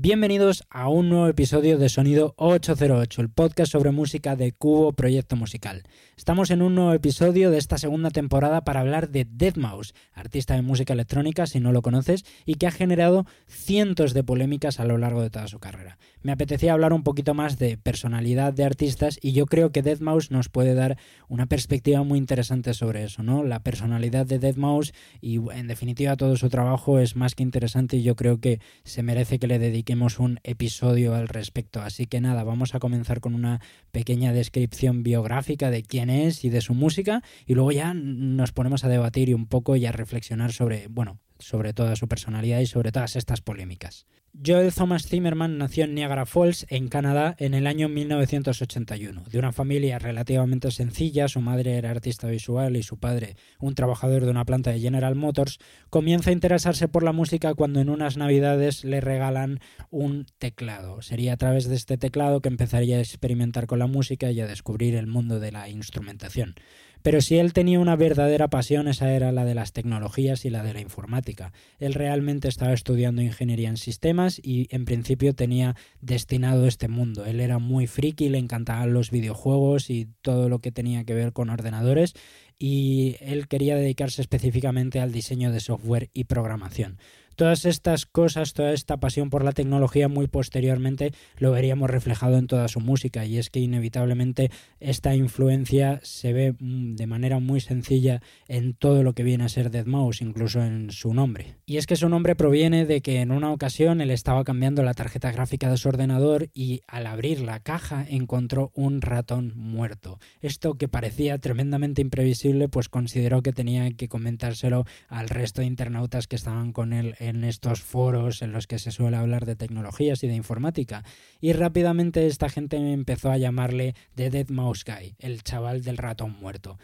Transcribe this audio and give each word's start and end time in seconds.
Bienvenidos 0.00 0.62
a 0.70 0.88
un 0.88 1.08
nuevo 1.08 1.26
episodio 1.26 1.76
de 1.76 1.88
Sonido 1.88 2.32
808, 2.36 3.20
el 3.20 3.30
podcast 3.30 3.72
sobre 3.72 3.90
música 3.90 4.36
de 4.36 4.52
Cubo 4.52 4.92
Proyecto 4.92 5.34
Musical. 5.34 5.82
Estamos 6.16 6.52
en 6.52 6.62
un 6.62 6.76
nuevo 6.76 6.92
episodio 6.92 7.50
de 7.50 7.58
esta 7.58 7.78
segunda 7.78 8.10
temporada 8.10 8.60
para 8.62 8.78
hablar 8.78 9.08
de 9.08 9.26
Deadmau5, 9.26 9.94
artista 10.14 10.54
de 10.54 10.62
música 10.62 10.92
electrónica, 10.92 11.48
si 11.48 11.58
no 11.58 11.72
lo 11.72 11.82
conoces, 11.82 12.24
y 12.46 12.54
que 12.54 12.68
ha 12.68 12.70
generado 12.70 13.26
cientos 13.48 14.14
de 14.14 14.22
polémicas 14.22 14.78
a 14.78 14.84
lo 14.84 14.98
largo 14.98 15.20
de 15.20 15.30
toda 15.30 15.48
su 15.48 15.58
carrera. 15.58 15.98
Me 16.22 16.32
apetecía 16.32 16.72
hablar 16.72 16.92
un 16.92 17.02
poquito 17.02 17.34
más 17.34 17.58
de 17.58 17.76
personalidad 17.76 18.52
de 18.52 18.64
artistas 18.64 19.18
y 19.22 19.32
yo 19.32 19.46
creo 19.46 19.70
que 19.70 19.84
Deadmau5 19.84 20.30
nos 20.30 20.48
puede 20.48 20.74
dar 20.74 20.98
una 21.28 21.46
perspectiva 21.46 22.02
muy 22.02 22.18
interesante 22.18 22.74
sobre 22.74 23.04
eso, 23.04 23.22
¿no? 23.22 23.44
La 23.44 23.60
personalidad 23.60 24.26
de 24.26 24.40
Deadmau5 24.40 24.92
y 25.20 25.36
en 25.52 25.68
definitiva 25.68 26.16
todo 26.16 26.36
su 26.36 26.48
trabajo 26.48 26.98
es 26.98 27.14
más 27.14 27.34
que 27.34 27.42
interesante 27.42 27.98
y 27.98 28.02
yo 28.02 28.16
creo 28.16 28.40
que 28.40 28.60
se 28.84 29.02
merece 29.02 29.38
que 29.38 29.46
le 29.46 29.58
dedique 29.58 29.94
un 30.18 30.40
episodio 30.42 31.14
al 31.14 31.28
respecto. 31.28 31.80
Así 31.80 32.06
que 32.06 32.20
nada, 32.20 32.44
vamos 32.44 32.74
a 32.74 32.78
comenzar 32.78 33.20
con 33.20 33.34
una 33.34 33.60
pequeña 33.90 34.32
descripción 34.32 35.02
biográfica 35.02 35.70
de 35.70 35.82
quién 35.82 36.10
es 36.10 36.44
y 36.44 36.50
de 36.50 36.60
su 36.60 36.74
música 36.74 37.22
y 37.46 37.54
luego 37.54 37.72
ya 37.72 37.94
nos 37.94 38.52
ponemos 38.52 38.84
a 38.84 38.88
debatir 38.88 39.28
y 39.28 39.34
un 39.34 39.46
poco 39.46 39.76
y 39.76 39.86
a 39.86 39.92
reflexionar 39.92 40.52
sobre, 40.52 40.88
bueno, 40.88 41.18
sobre 41.38 41.72
toda 41.72 41.96
su 41.96 42.08
personalidad 42.08 42.60
y 42.60 42.66
sobre 42.66 42.92
todas 42.92 43.16
estas 43.16 43.40
polémicas. 43.40 44.06
Joel 44.44 44.72
Thomas 44.72 45.06
Zimmerman 45.08 45.58
nació 45.58 45.84
en 45.84 45.94
Niagara 45.94 46.26
Falls, 46.26 46.66
en 46.68 46.88
Canadá, 46.88 47.34
en 47.38 47.54
el 47.54 47.66
año 47.66 47.88
1981. 47.88 49.24
De 49.24 49.38
una 49.38 49.52
familia 49.52 49.98
relativamente 49.98 50.70
sencilla, 50.70 51.28
su 51.28 51.40
madre 51.40 51.76
era 51.76 51.90
artista 51.90 52.28
visual 52.28 52.76
y 52.76 52.82
su 52.82 52.98
padre 52.98 53.36
un 53.58 53.74
trabajador 53.74 54.24
de 54.24 54.30
una 54.30 54.44
planta 54.44 54.70
de 54.70 54.80
General 54.80 55.14
Motors, 55.14 55.58
comienza 55.90 56.30
a 56.30 56.34
interesarse 56.34 56.88
por 56.88 57.02
la 57.02 57.12
música 57.12 57.54
cuando 57.54 57.80
en 57.80 57.88
unas 57.88 58.16
navidades 58.16 58.84
le 58.84 59.00
regalan 59.00 59.60
un 59.90 60.26
teclado. 60.38 61.02
Sería 61.02 61.32
a 61.32 61.36
través 61.36 61.68
de 61.68 61.74
este 61.74 61.98
teclado 61.98 62.40
que 62.40 62.48
empezaría 62.48 62.98
a 62.98 63.00
experimentar 63.00 63.66
con 63.66 63.78
la 63.78 63.86
música 63.86 64.30
y 64.30 64.40
a 64.40 64.46
descubrir 64.46 64.94
el 64.94 65.06
mundo 65.06 65.40
de 65.40 65.52
la 65.52 65.68
instrumentación. 65.68 66.54
Pero 67.02 67.20
si 67.20 67.36
él 67.38 67.52
tenía 67.52 67.80
una 67.80 67.96
verdadera 67.96 68.48
pasión, 68.48 68.88
esa 68.88 69.12
era 69.12 69.32
la 69.32 69.44
de 69.44 69.54
las 69.54 69.72
tecnologías 69.72 70.44
y 70.44 70.50
la 70.50 70.62
de 70.62 70.74
la 70.74 70.80
informática. 70.80 71.52
Él 71.78 71.94
realmente 71.94 72.48
estaba 72.48 72.72
estudiando 72.72 73.22
ingeniería 73.22 73.68
en 73.68 73.76
sistemas 73.76 74.40
y 74.42 74.68
en 74.70 74.84
principio 74.84 75.34
tenía 75.34 75.76
destinado 76.00 76.66
este 76.66 76.88
mundo. 76.88 77.24
Él 77.24 77.40
era 77.40 77.58
muy 77.58 77.86
friki, 77.86 78.28
le 78.28 78.38
encantaban 78.38 78.92
los 78.92 79.10
videojuegos 79.10 79.90
y 79.90 80.08
todo 80.22 80.48
lo 80.48 80.60
que 80.60 80.72
tenía 80.72 81.04
que 81.04 81.14
ver 81.14 81.32
con 81.32 81.50
ordenadores 81.50 82.14
y 82.58 83.16
él 83.20 83.46
quería 83.46 83.76
dedicarse 83.76 84.20
específicamente 84.20 85.00
al 85.00 85.12
diseño 85.12 85.52
de 85.52 85.60
software 85.60 86.10
y 86.12 86.24
programación. 86.24 86.98
Todas 87.38 87.66
estas 87.66 88.04
cosas, 88.04 88.52
toda 88.52 88.72
esta 88.72 88.96
pasión 88.96 89.30
por 89.30 89.44
la 89.44 89.52
tecnología 89.52 90.08
muy 90.08 90.26
posteriormente 90.26 91.12
lo 91.36 91.52
veríamos 91.52 91.88
reflejado 91.88 92.36
en 92.36 92.48
toda 92.48 92.66
su 92.66 92.80
música 92.80 93.24
y 93.26 93.38
es 93.38 93.48
que 93.48 93.60
inevitablemente 93.60 94.50
esta 94.80 95.14
influencia 95.14 96.00
se 96.02 96.32
ve 96.32 96.56
mm, 96.58 96.96
de 96.96 97.06
manera 97.06 97.38
muy 97.38 97.60
sencilla 97.60 98.22
en 98.48 98.74
todo 98.74 99.04
lo 99.04 99.12
que 99.12 99.22
viene 99.22 99.44
a 99.44 99.48
ser 99.48 99.70
Deadmau5, 99.70 100.20
incluso 100.22 100.64
en 100.64 100.90
su 100.90 101.14
nombre. 101.14 101.54
Y 101.64 101.76
es 101.76 101.86
que 101.86 101.94
su 101.94 102.08
nombre 102.08 102.34
proviene 102.34 102.86
de 102.86 103.02
que 103.02 103.20
en 103.20 103.30
una 103.30 103.52
ocasión 103.52 104.00
él 104.00 104.10
estaba 104.10 104.42
cambiando 104.42 104.82
la 104.82 104.94
tarjeta 104.94 105.30
gráfica 105.30 105.70
de 105.70 105.76
su 105.76 105.88
ordenador 105.88 106.50
y 106.54 106.80
al 106.88 107.06
abrir 107.06 107.42
la 107.42 107.60
caja 107.60 108.04
encontró 108.08 108.72
un 108.74 109.00
ratón 109.00 109.52
muerto. 109.54 110.18
Esto 110.40 110.74
que 110.74 110.88
parecía 110.88 111.38
tremendamente 111.38 112.02
imprevisible 112.02 112.68
pues 112.68 112.88
consideró 112.88 113.44
que 113.44 113.52
tenía 113.52 113.88
que 113.92 114.08
comentárselo 114.08 114.86
al 115.06 115.28
resto 115.28 115.60
de 115.60 115.68
internautas 115.68 116.26
que 116.26 116.34
estaban 116.34 116.72
con 116.72 116.92
él 116.92 117.14
estos 117.44 117.82
foros 117.82 118.42
en 118.42 118.52
los 118.52 118.66
que 118.66 118.78
se 118.78 118.90
suele 118.90 119.16
hablar 119.16 119.46
de 119.46 119.56
tecnologías 119.56 120.22
y 120.24 120.28
de 120.28 120.34
informática. 120.34 121.04
Y 121.40 121.52
rápidamente 121.52 122.26
esta 122.26 122.48
gente 122.48 122.76
empezó 122.76 123.30
a 123.30 123.38
llamarle 123.38 123.94
The 124.14 124.30
Dead 124.30 124.48
Mouse 124.48 124.84
Guy, 124.84 125.14
el 125.18 125.42
chaval 125.42 125.82
del 125.82 125.96
ratón 125.96 126.36
muerto. 126.40 126.78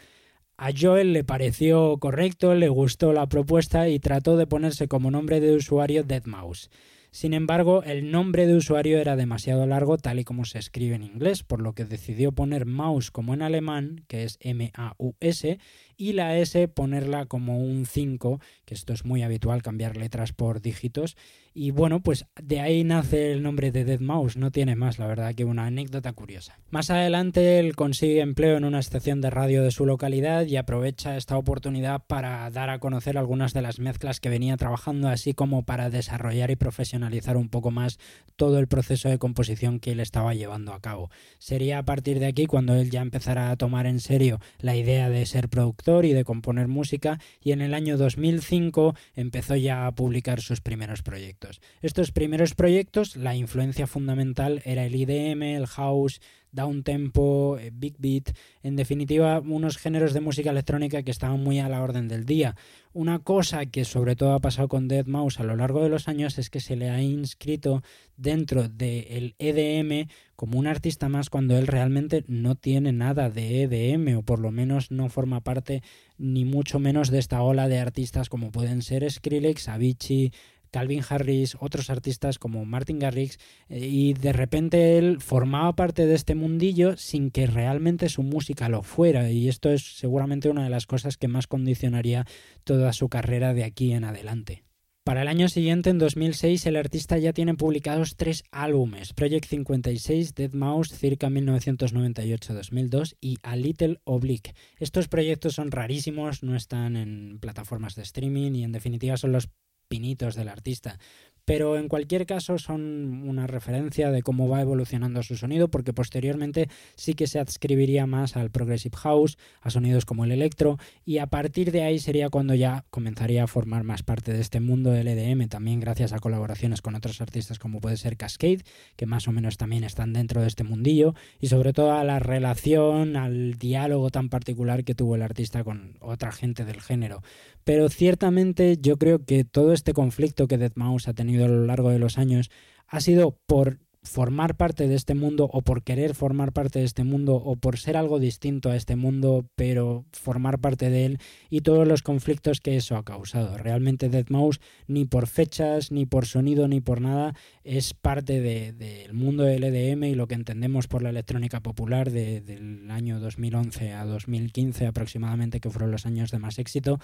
A 0.57 0.69
Joel 0.71 1.11
le 1.11 1.25
pareció 1.25 1.97
correcto, 1.97 2.55
le 2.55 2.69
gustó 2.69 3.11
la 3.11 3.27
propuesta 3.27 3.89
y 3.89 3.99
trató 3.99 4.37
de 4.37 4.47
ponerse 4.47 4.87
como 4.87 5.11
nombre 5.11 5.41
de 5.41 5.55
usuario 5.55 6.03
Dead 6.03 6.25
Mouse. 6.25 6.69
Sin 7.15 7.33
embargo, 7.33 7.81
el 7.83 8.11
nombre 8.11 8.45
de 8.45 8.57
usuario 8.57 8.97
era 8.97 9.15
demasiado 9.15 9.65
largo 9.65 9.97
tal 9.97 10.19
y 10.19 10.25
como 10.25 10.43
se 10.43 10.59
escribe 10.59 10.95
en 10.95 11.03
inglés, 11.03 11.43
por 11.43 11.61
lo 11.61 11.71
que 11.71 11.85
decidió 11.85 12.33
poner 12.33 12.65
mouse 12.65 13.09
como 13.09 13.33
en 13.33 13.41
alemán, 13.41 14.03
que 14.09 14.25
es 14.25 14.37
M-A-U-S, 14.41 15.59
y 15.97 16.13
la 16.13 16.37
S 16.37 16.67
ponerla 16.67 17.25
como 17.25 17.59
un 17.59 17.85
5, 17.85 18.39
que 18.65 18.73
esto 18.73 18.93
es 18.93 19.05
muy 19.05 19.23
habitual 19.23 19.61
cambiar 19.61 19.97
letras 19.97 20.33
por 20.33 20.61
dígitos. 20.61 21.15
Y 21.57 21.71
bueno, 21.71 22.01
pues 22.01 22.25
de 22.41 22.59
ahí 22.59 22.83
nace 22.83 23.31
el 23.31 23.41
nombre 23.41 23.71
de 23.71 23.85
Dead 23.85 24.01
Mouse, 24.01 24.35
no 24.35 24.51
tiene 24.51 24.75
más, 24.75 24.99
la 24.99 25.07
verdad 25.07 25.33
que 25.33 25.45
una 25.45 25.67
anécdota 25.67 26.11
curiosa. 26.11 26.59
Más 26.69 26.89
adelante 26.89 27.59
él 27.59 27.77
consigue 27.77 28.19
empleo 28.19 28.57
en 28.57 28.65
una 28.65 28.79
estación 28.79 29.21
de 29.21 29.29
radio 29.29 29.63
de 29.63 29.71
su 29.71 29.85
localidad 29.85 30.45
y 30.45 30.57
aprovecha 30.57 31.15
esta 31.15 31.37
oportunidad 31.37 32.03
para 32.07 32.49
dar 32.49 32.69
a 32.69 32.79
conocer 32.79 33.17
algunas 33.17 33.53
de 33.53 33.61
las 33.61 33.79
mezclas 33.79 34.19
que 34.19 34.27
venía 34.27 34.57
trabajando, 34.57 35.07
así 35.07 35.33
como 35.33 35.63
para 35.63 35.89
desarrollar 35.89 36.51
y 36.51 36.57
profesionalizar 36.57 37.37
un 37.37 37.47
poco 37.47 37.71
más 37.71 37.99
todo 38.35 38.59
el 38.59 38.67
proceso 38.67 39.07
de 39.07 39.17
composición 39.17 39.79
que 39.79 39.93
él 39.93 40.01
estaba 40.01 40.33
llevando 40.33 40.73
a 40.73 40.81
cabo. 40.81 41.09
Sería 41.37 41.79
a 41.79 41.83
partir 41.83 42.19
de 42.19 42.25
aquí 42.25 42.47
cuando 42.47 42.75
él 42.75 42.91
ya 42.91 43.01
empezará 43.01 43.49
a 43.49 43.55
tomar 43.55 43.85
en 43.85 44.01
serio 44.01 44.41
la 44.59 44.75
idea 44.75 45.09
de 45.09 45.25
ser 45.25 45.47
productor 45.47 45.84
y 45.85 46.13
de 46.13 46.23
componer 46.23 46.67
música 46.67 47.19
y 47.41 47.51
en 47.51 47.61
el 47.61 47.75
año 47.75 47.95
2005 47.95 48.95
empezó 49.13 49.55
ya 49.55 49.85
a 49.85 49.91
publicar 49.91 50.41
sus 50.41 50.59
primeros 50.59 51.03
proyectos. 51.03 51.61
Estos 51.83 52.11
primeros 52.11 52.55
proyectos, 52.55 53.15
la 53.15 53.35
influencia 53.35 53.85
fundamental 53.85 54.63
era 54.65 54.83
el 54.85 54.95
IDM, 54.95 55.43
el 55.43 55.67
house, 55.67 56.21
down 56.55 56.83
tempo, 56.83 57.57
eh, 57.59 57.71
big 57.73 57.95
beat, 57.99 58.35
en 58.63 58.75
definitiva 58.75 59.39
unos 59.41 59.77
géneros 59.77 60.13
de 60.13 60.21
música 60.21 60.49
electrónica 60.49 61.03
que 61.03 61.11
estaban 61.11 61.43
muy 61.43 61.59
a 61.59 61.69
la 61.69 61.83
orden 61.83 62.07
del 62.07 62.25
día. 62.25 62.55
Una 62.93 63.19
cosa 63.19 63.65
que 63.65 63.83
sobre 63.83 64.15
todo 64.15 64.33
ha 64.33 64.39
pasado 64.39 64.69
con 64.69 64.87
Dead 64.87 65.05
Mouse 65.05 65.41
a 65.41 65.43
lo 65.43 65.57
largo 65.57 65.83
de 65.83 65.89
los 65.89 66.07
años 66.07 66.37
es 66.37 66.49
que 66.49 66.61
se 66.61 66.77
le 66.77 66.89
ha 66.89 67.01
inscrito 67.01 67.83
dentro 68.15 68.69
del 68.69 69.35
EDM 69.37 70.07
como 70.35 70.57
un 70.57 70.67
artista 70.67 71.09
más 71.09 71.29
cuando 71.29 71.57
él 71.57 71.67
realmente 71.67 72.23
no 72.27 72.55
tiene 72.55 72.93
nada 72.93 73.29
de 73.29 73.63
EDM 73.63 74.17
o 74.17 74.21
por 74.21 74.39
lo 74.39 74.51
menos 74.51 74.91
no 74.91 75.09
forma 75.09 75.41
parte 75.41 75.83
ni 76.17 76.45
mucho 76.45 76.79
menos 76.79 77.09
de 77.09 77.19
esta 77.19 77.41
ola 77.41 77.67
de 77.67 77.79
artistas 77.79 78.29
como 78.29 78.51
pueden 78.51 78.81
ser 78.81 79.09
Skrillex, 79.09 79.67
Avicii, 79.67 80.31
Calvin 80.75 81.03
Harris, 81.07 81.55
otros 81.61 81.89
artistas 81.89 82.37
como 82.37 82.65
Martin 82.65 82.99
Garrix, 82.99 83.39
eh, 83.69 83.87
y 83.87 84.13
de 84.13 84.33
repente 84.33 84.97
él 84.97 85.21
formaba 85.21 85.73
parte 85.73 86.05
de 86.05 86.15
este 86.15 86.35
mundillo 86.35 86.97
sin 86.97 87.31
que 87.31 87.47
realmente 87.47 88.09
su 88.09 88.23
música 88.23 88.67
lo 88.67 88.83
fuera, 88.83 89.31
y 89.31 89.47
esto 89.47 89.69
es 89.71 89.97
seguramente 89.97 90.49
una 90.49 90.65
de 90.65 90.69
las 90.69 90.85
cosas 90.85 91.15
que 91.15 91.29
más 91.29 91.47
condicionaría 91.47 92.27
toda 92.65 92.91
su 92.91 93.07
carrera 93.07 93.53
de 93.53 93.63
aquí 93.63 93.93
en 93.93 94.03
adelante. 94.03 94.65
Para 95.05 95.21
el 95.21 95.29
año 95.29 95.47
siguiente, 95.47 95.91
en 95.91 95.97
2006, 95.97 96.65
el 96.65 96.75
artista 96.75 97.17
ya 97.17 97.31
tiene 97.31 97.53
publicados 97.53 98.17
tres 98.17 98.43
álbumes, 98.51 99.13
Project 99.13 99.45
56, 99.45 100.35
Dead 100.35 100.51
Mouse, 100.51 100.89
circa 100.89 101.29
1998-2002 101.29 103.15
y 103.21 103.37
A 103.43 103.55
Little 103.55 104.01
Oblique. 104.03 104.55
Estos 104.77 105.07
proyectos 105.07 105.53
son 105.53 105.71
rarísimos, 105.71 106.43
no 106.43 106.53
están 106.53 106.97
en 106.97 107.39
plataformas 107.39 107.95
de 107.95 108.01
streaming 108.01 108.55
y 108.55 108.63
en 108.65 108.73
definitiva 108.73 109.15
son 109.15 109.31
los 109.31 109.47
pinitos 109.87 110.35
del 110.35 110.49
artista. 110.49 110.99
Pero 111.45 111.77
en 111.77 111.87
cualquier 111.87 112.25
caso 112.25 112.57
son 112.57 113.21
una 113.27 113.45
referencia 113.45 114.09
de 114.09 114.23
cómo 114.23 114.49
va 114.49 114.61
evolucionando 114.61 115.21
su 115.21 115.37
sonido, 115.37 115.67
porque 115.67 115.93
posteriormente 115.93 116.69
sí 116.95 117.13
que 117.13 117.27
se 117.27 117.39
adscribiría 117.39 118.07
más 118.07 118.35
al 118.35 118.49
Progressive 118.49 118.97
House, 118.97 119.37
a 119.61 119.69
sonidos 119.69 120.05
como 120.05 120.25
el 120.25 120.31
electro, 120.31 120.79
y 121.05 121.19
a 121.19 121.27
partir 121.27 121.71
de 121.71 121.83
ahí 121.83 121.99
sería 121.99 122.31
cuando 122.31 122.55
ya 122.55 122.83
comenzaría 122.89 123.43
a 123.43 123.47
formar 123.47 123.83
más 123.83 124.01
parte 124.01 124.33
de 124.33 124.41
este 124.41 124.59
mundo 124.59 124.89
del 124.89 125.07
EDM, 125.07 125.47
también 125.47 125.79
gracias 125.79 126.13
a 126.13 126.19
colaboraciones 126.19 126.81
con 126.81 126.95
otros 126.95 127.21
artistas 127.21 127.59
como 127.59 127.79
puede 127.79 127.97
ser 127.97 128.17
Cascade, 128.17 128.63
que 128.95 129.05
más 129.05 129.27
o 129.27 129.31
menos 129.31 129.57
también 129.57 129.83
están 129.83 130.13
dentro 130.13 130.41
de 130.41 130.47
este 130.47 130.63
mundillo, 130.63 131.13
y 131.39 131.47
sobre 131.47 131.73
todo 131.73 131.93
a 131.93 132.03
la 132.03 132.17
relación, 132.17 133.17
al 133.17 133.53
diálogo 133.59 134.09
tan 134.09 134.29
particular 134.29 134.83
que 134.83 134.95
tuvo 134.95 135.13
el 135.15 135.21
artista 135.21 135.63
con 135.63 135.97
otra 136.01 136.31
gente 136.31 136.65
del 136.65 136.81
género. 136.81 137.21
Pero 137.65 137.89
ciertamente 137.89 138.77
yo 138.79 138.97
creo 138.97 139.25
que 139.25 139.43
todo 139.43 139.73
este 139.73 139.93
conflicto 139.93 140.47
que 140.47 140.59
Dead 140.59 140.71
Mouse 140.75 141.07
ha 141.07 141.13
tenido 141.13 141.45
a 141.45 141.49
lo 141.49 141.65
largo 141.65 141.89
de 141.89 141.99
los 141.99 142.17
años 142.17 142.51
ha 142.87 143.01
sido 143.01 143.39
por 143.47 143.79
formar 144.05 144.55
parte 144.55 144.87
de 144.87 144.95
este 144.95 145.15
mundo 145.15 145.49
o 145.51 145.61
por 145.61 145.83
querer 145.83 146.15
formar 146.15 146.53
parte 146.53 146.79
de 146.79 146.85
este 146.85 147.03
mundo 147.03 147.35
o 147.35 147.55
por 147.55 147.77
ser 147.77 147.97
algo 147.97 148.19
distinto 148.19 148.69
a 148.69 148.75
este 148.75 148.95
mundo, 148.95 149.45
pero 149.55 150.05
formar 150.13 150.59
parte 150.59 150.89
de 150.89 151.05
él 151.05 151.19
y 151.49 151.61
todos 151.61 151.87
los 151.87 152.01
conflictos 152.01 152.59
que 152.61 152.77
eso 152.77 152.95
ha 152.95 153.03
causado. 153.03 153.57
Realmente 153.57 154.09
Deadmau5 154.09 154.59
ni 154.87 155.05
por 155.05 155.27
fechas, 155.27 155.91
ni 155.91 156.05
por 156.05 156.25
sonido, 156.25 156.67
ni 156.67 156.81
por 156.81 157.01
nada 157.01 157.35
es 157.63 157.93
parte 157.93 158.41
del 158.41 159.13
mundo 159.13 159.43
del 159.43 159.63
EDM 159.63 160.03
y 160.05 160.15
lo 160.15 160.27
que 160.27 160.35
entendemos 160.35 160.87
por 160.87 161.01
la 161.01 161.09
electrónica 161.09 161.61
popular 161.61 162.11
del 162.11 162.89
año 162.91 163.19
2011 163.19 163.93
a 163.93 164.05
2015 164.05 164.85
aproximadamente, 164.85 165.59
que 165.59 165.69
fueron 165.69 165.91
los 165.91 166.05
años 166.05 166.31
de 166.31 166.39
más 166.39 166.59
éxito. 166.59 166.99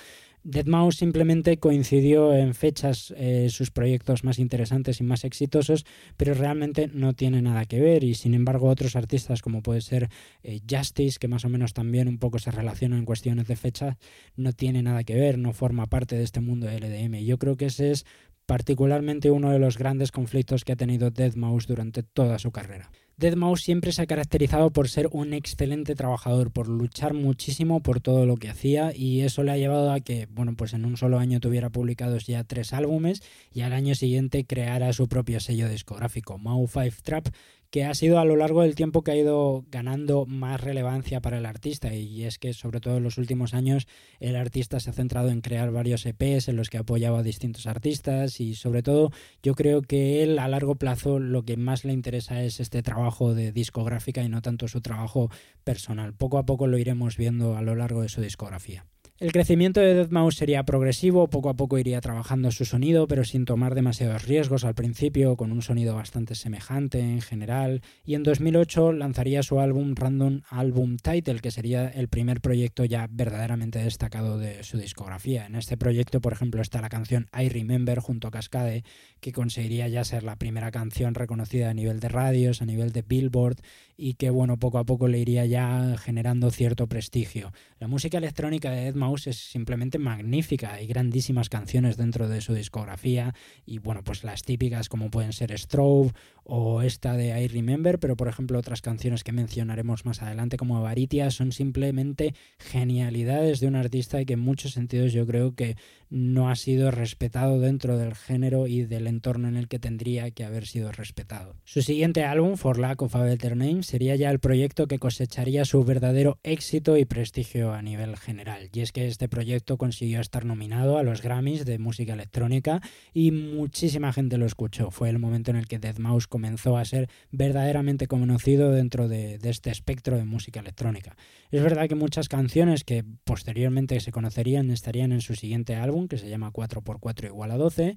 Deadmau5 0.45 0.91
simplemente 0.91 1.57
coincidió 1.57 2.33
en 2.33 2.53
fechas 2.53 3.13
eh, 3.17 3.47
sus 3.49 3.71
proyectos 3.71 4.23
más 4.23 4.39
interesantes 4.39 4.99
y 4.99 5.03
más 5.03 5.23
exitosos, 5.23 5.85
pero 6.17 6.33
realmente 6.33 6.90
no 6.93 7.13
tiene 7.13 7.41
nada 7.41 7.65
que 7.65 7.79
ver 7.79 8.03
y 8.03 8.13
sin 8.13 8.33
embargo 8.33 8.69
otros 8.69 8.95
artistas 8.95 9.41
como 9.41 9.61
puede 9.61 9.81
ser 9.81 10.09
eh, 10.43 10.59
Justice, 10.69 11.19
que 11.19 11.27
más 11.27 11.45
o 11.45 11.49
menos 11.49 11.73
también 11.73 12.07
un 12.07 12.17
poco 12.17 12.39
se 12.39 12.51
relaciona 12.51 12.97
en 12.97 13.05
cuestiones 13.05 13.47
de 13.47 13.55
fecha, 13.55 13.97
no 14.35 14.53
tiene 14.53 14.83
nada 14.83 15.03
que 15.03 15.15
ver, 15.15 15.37
no 15.37 15.53
forma 15.53 15.87
parte 15.87 16.15
de 16.15 16.23
este 16.23 16.41
mundo 16.41 16.67
del 16.67 16.83
EDM. 16.83 17.23
Yo 17.25 17.37
creo 17.37 17.57
que 17.57 17.65
ese 17.65 17.91
es 17.91 18.05
particularmente 18.45 19.31
uno 19.31 19.51
de 19.51 19.59
los 19.59 19.77
grandes 19.77 20.11
conflictos 20.11 20.65
que 20.65 20.73
ha 20.73 20.75
tenido 20.75 21.11
Deadmau5 21.11 21.65
durante 21.67 22.03
toda 22.03 22.37
su 22.39 22.51
carrera. 22.51 22.91
Deadmau5 23.21 23.57
siempre 23.57 23.91
se 23.91 24.01
ha 24.01 24.07
caracterizado 24.07 24.71
por 24.71 24.89
ser 24.89 25.07
un 25.11 25.33
excelente 25.33 25.93
trabajador, 25.93 26.49
por 26.49 26.67
luchar 26.67 27.13
muchísimo 27.13 27.79
por 27.79 28.01
todo 28.01 28.25
lo 28.25 28.35
que 28.35 28.49
hacía 28.49 28.93
y 28.95 29.21
eso 29.21 29.43
le 29.43 29.51
ha 29.51 29.57
llevado 29.57 29.91
a 29.91 29.99
que, 29.99 30.27
bueno, 30.31 30.55
pues 30.57 30.73
en 30.73 30.85
un 30.85 30.97
solo 30.97 31.19
año 31.19 31.39
tuviera 31.39 31.69
publicados 31.69 32.25
ya 32.25 32.43
tres 32.43 32.73
álbumes 32.73 33.21
y 33.53 33.61
al 33.61 33.73
año 33.73 33.93
siguiente 33.93 34.45
creara 34.45 34.91
su 34.91 35.07
propio 35.07 35.39
sello 35.39 35.69
discográfico, 35.69 36.39
Mau 36.39 36.67
5 36.67 36.95
Trap, 37.03 37.27
que 37.71 37.85
ha 37.85 37.95
sido 37.95 38.19
a 38.19 38.25
lo 38.25 38.35
largo 38.35 38.61
del 38.61 38.75
tiempo 38.75 39.01
que 39.01 39.11
ha 39.11 39.15
ido 39.15 39.63
ganando 39.71 40.25
más 40.25 40.59
relevancia 40.59 41.21
para 41.21 41.37
el 41.37 41.45
artista 41.45 41.93
y 41.95 42.25
es 42.25 42.37
que 42.37 42.53
sobre 42.53 42.81
todo 42.81 42.97
en 42.97 43.03
los 43.03 43.17
últimos 43.17 43.53
años 43.53 43.87
el 44.19 44.35
artista 44.35 44.79
se 44.81 44.89
ha 44.89 44.93
centrado 44.93 45.29
en 45.29 45.39
crear 45.39 45.71
varios 45.71 46.05
EPs 46.05 46.49
en 46.49 46.57
los 46.57 46.69
que 46.69 46.77
apoyaba 46.77 47.19
a 47.19 47.23
distintos 47.23 47.67
artistas 47.67 48.41
y 48.41 48.55
sobre 48.55 48.83
todo 48.83 49.11
yo 49.41 49.55
creo 49.55 49.81
que 49.81 50.21
él 50.21 50.37
a 50.37 50.49
largo 50.49 50.75
plazo 50.75 51.17
lo 51.17 51.43
que 51.43 51.55
más 51.55 51.85
le 51.85 51.93
interesa 51.93 52.43
es 52.43 52.59
este 52.59 52.83
trabajo 52.83 53.33
de 53.33 53.53
discográfica 53.53 54.21
y 54.21 54.27
no 54.27 54.41
tanto 54.41 54.67
su 54.67 54.81
trabajo 54.81 55.31
personal. 55.63 56.13
Poco 56.13 56.37
a 56.37 56.45
poco 56.45 56.67
lo 56.67 56.77
iremos 56.77 57.15
viendo 57.15 57.55
a 57.55 57.61
lo 57.61 57.75
largo 57.75 58.01
de 58.01 58.09
su 58.09 58.21
discografía. 58.21 58.85
El 59.21 59.31
crecimiento 59.31 59.81
de 59.81 60.09
Deadmau5 60.09 60.31
sería 60.31 60.63
progresivo, 60.63 61.29
poco 61.29 61.49
a 61.49 61.53
poco 61.53 61.77
iría 61.77 62.01
trabajando 62.01 62.49
su 62.49 62.65
sonido, 62.65 63.07
pero 63.07 63.23
sin 63.23 63.45
tomar 63.45 63.75
demasiados 63.75 64.25
riesgos 64.25 64.65
al 64.65 64.73
principio, 64.73 65.35
con 65.35 65.51
un 65.51 65.61
sonido 65.61 65.93
bastante 65.93 66.33
semejante 66.33 66.99
en 67.01 67.21
general, 67.21 67.83
y 68.03 68.15
en 68.15 68.23
2008 68.23 68.93
lanzaría 68.93 69.43
su 69.43 69.59
álbum 69.59 69.93
Random 69.93 70.41
Album 70.49 70.97
Title, 70.97 71.39
que 71.39 71.51
sería 71.51 71.87
el 71.87 72.07
primer 72.07 72.41
proyecto 72.41 72.83
ya 72.83 73.07
verdaderamente 73.11 73.77
destacado 73.77 74.39
de 74.39 74.63
su 74.63 74.79
discografía. 74.79 75.45
En 75.45 75.53
este 75.53 75.77
proyecto, 75.77 76.19
por 76.19 76.33
ejemplo, 76.33 76.59
está 76.59 76.81
la 76.81 76.89
canción 76.89 77.27
I 77.31 77.49
Remember 77.49 77.99
junto 77.99 78.27
a 78.27 78.31
Cascade, 78.31 78.83
que 79.19 79.31
conseguiría 79.31 79.87
ya 79.87 80.03
ser 80.03 80.23
la 80.23 80.37
primera 80.37 80.71
canción 80.71 81.13
reconocida 81.13 81.69
a 81.69 81.75
nivel 81.75 81.99
de 81.99 82.09
radios, 82.09 82.63
a 82.63 82.65
nivel 82.65 82.91
de 82.91 83.03
Billboard, 83.03 83.57
y 83.95 84.15
que 84.15 84.31
bueno, 84.31 84.57
poco 84.57 84.79
a 84.79 84.83
poco 84.83 85.07
le 85.07 85.19
iría 85.19 85.45
ya 85.45 85.95
generando 85.99 86.49
cierto 86.49 86.87
prestigio. 86.87 87.53
La 87.77 87.87
música 87.87 88.17
electrónica 88.17 88.71
de 88.71 88.87
Ed 88.87 88.95
Es 89.15 89.37
simplemente 89.37 89.99
magnífica, 89.99 90.73
hay 90.73 90.87
grandísimas 90.87 91.49
canciones 91.49 91.97
dentro 91.97 92.29
de 92.29 92.41
su 92.41 92.53
discografía 92.53 93.33
y 93.65 93.79
bueno, 93.79 94.03
pues 94.03 94.23
las 94.23 94.43
típicas 94.43 94.89
como 94.89 95.11
pueden 95.11 95.33
ser 95.33 95.57
Strobe 95.57 96.11
o 96.43 96.81
esta 96.81 97.13
de 97.13 97.39
I 97.39 97.47
Remember, 97.47 97.99
pero 97.99 98.15
por 98.15 98.27
ejemplo 98.27 98.57
otras 98.57 98.81
canciones 98.81 99.23
que 99.23 99.31
mencionaremos 99.31 100.05
más 100.05 100.21
adelante 100.21 100.57
como 100.57 100.77
Avaritia 100.77 101.29
son 101.31 101.51
simplemente 101.51 102.33
genialidades 102.57 103.59
de 103.59 103.67
un 103.67 103.75
artista 103.75 104.21
y 104.21 104.25
que 104.25 104.33
en 104.33 104.39
muchos 104.39 104.71
sentidos 104.71 105.13
yo 105.13 105.27
creo 105.27 105.53
que 105.55 105.75
no 106.09 106.49
ha 106.49 106.55
sido 106.55 106.91
respetado 106.91 107.59
dentro 107.59 107.97
del 107.97 108.15
género 108.15 108.67
y 108.67 108.83
del 108.83 109.07
entorno 109.07 109.47
en 109.47 109.55
el 109.55 109.67
que 109.67 109.79
tendría 109.79 110.29
que 110.31 110.43
haber 110.43 110.67
sido 110.67 110.91
respetado. 110.91 111.55
Su 111.63 111.81
siguiente 111.81 112.23
álbum, 112.23 112.57
For 112.57 112.77
Lack 112.79 113.01
of 113.01 113.15
a 113.15 113.23
Better 113.23 113.55
Name, 113.55 113.83
sería 113.83 114.15
ya 114.15 114.29
el 114.29 114.39
proyecto 114.39 114.87
que 114.87 114.99
cosecharía 114.99 115.65
su 115.65 115.83
verdadero 115.83 116.39
éxito 116.43 116.97
y 116.97 117.05
prestigio 117.05 117.73
a 117.73 117.81
nivel 117.81 118.17
general. 118.17 118.69
Y 118.73 118.81
es 118.81 118.91
que 118.91 119.00
este 119.07 119.27
proyecto 119.27 119.77
consiguió 119.77 120.19
estar 120.19 120.45
nominado 120.45 120.97
a 120.97 121.03
los 121.03 121.21
Grammys 121.21 121.65
de 121.65 121.79
música 121.79 122.13
electrónica 122.13 122.81
y 123.13 123.31
muchísima 123.31 124.13
gente 124.13 124.37
lo 124.37 124.45
escuchó. 124.45 124.91
Fue 124.91 125.09
el 125.09 125.19
momento 125.19 125.51
en 125.51 125.57
el 125.57 125.67
que 125.67 125.79
Deadmau5 125.79 126.27
comenzó 126.27 126.77
a 126.77 126.85
ser 126.85 127.09
verdaderamente 127.31 128.07
conocido 128.07 128.71
dentro 128.71 129.07
de, 129.07 129.37
de 129.37 129.49
este 129.49 129.69
espectro 129.69 130.17
de 130.17 130.25
música 130.25 130.59
electrónica. 130.59 131.15
Es 131.51 131.61
verdad 131.61 131.87
que 131.87 131.95
muchas 131.95 132.29
canciones 132.29 132.83
que 132.83 133.03
posteriormente 133.23 133.99
se 133.99 134.11
conocerían 134.11 134.71
estarían 134.71 135.11
en 135.11 135.21
su 135.21 135.35
siguiente 135.35 135.75
álbum, 135.75 136.07
que 136.07 136.17
se 136.17 136.29
llama 136.29 136.51
4x4 136.51 137.27
igual 137.27 137.51
a 137.51 137.57
12, 137.57 137.95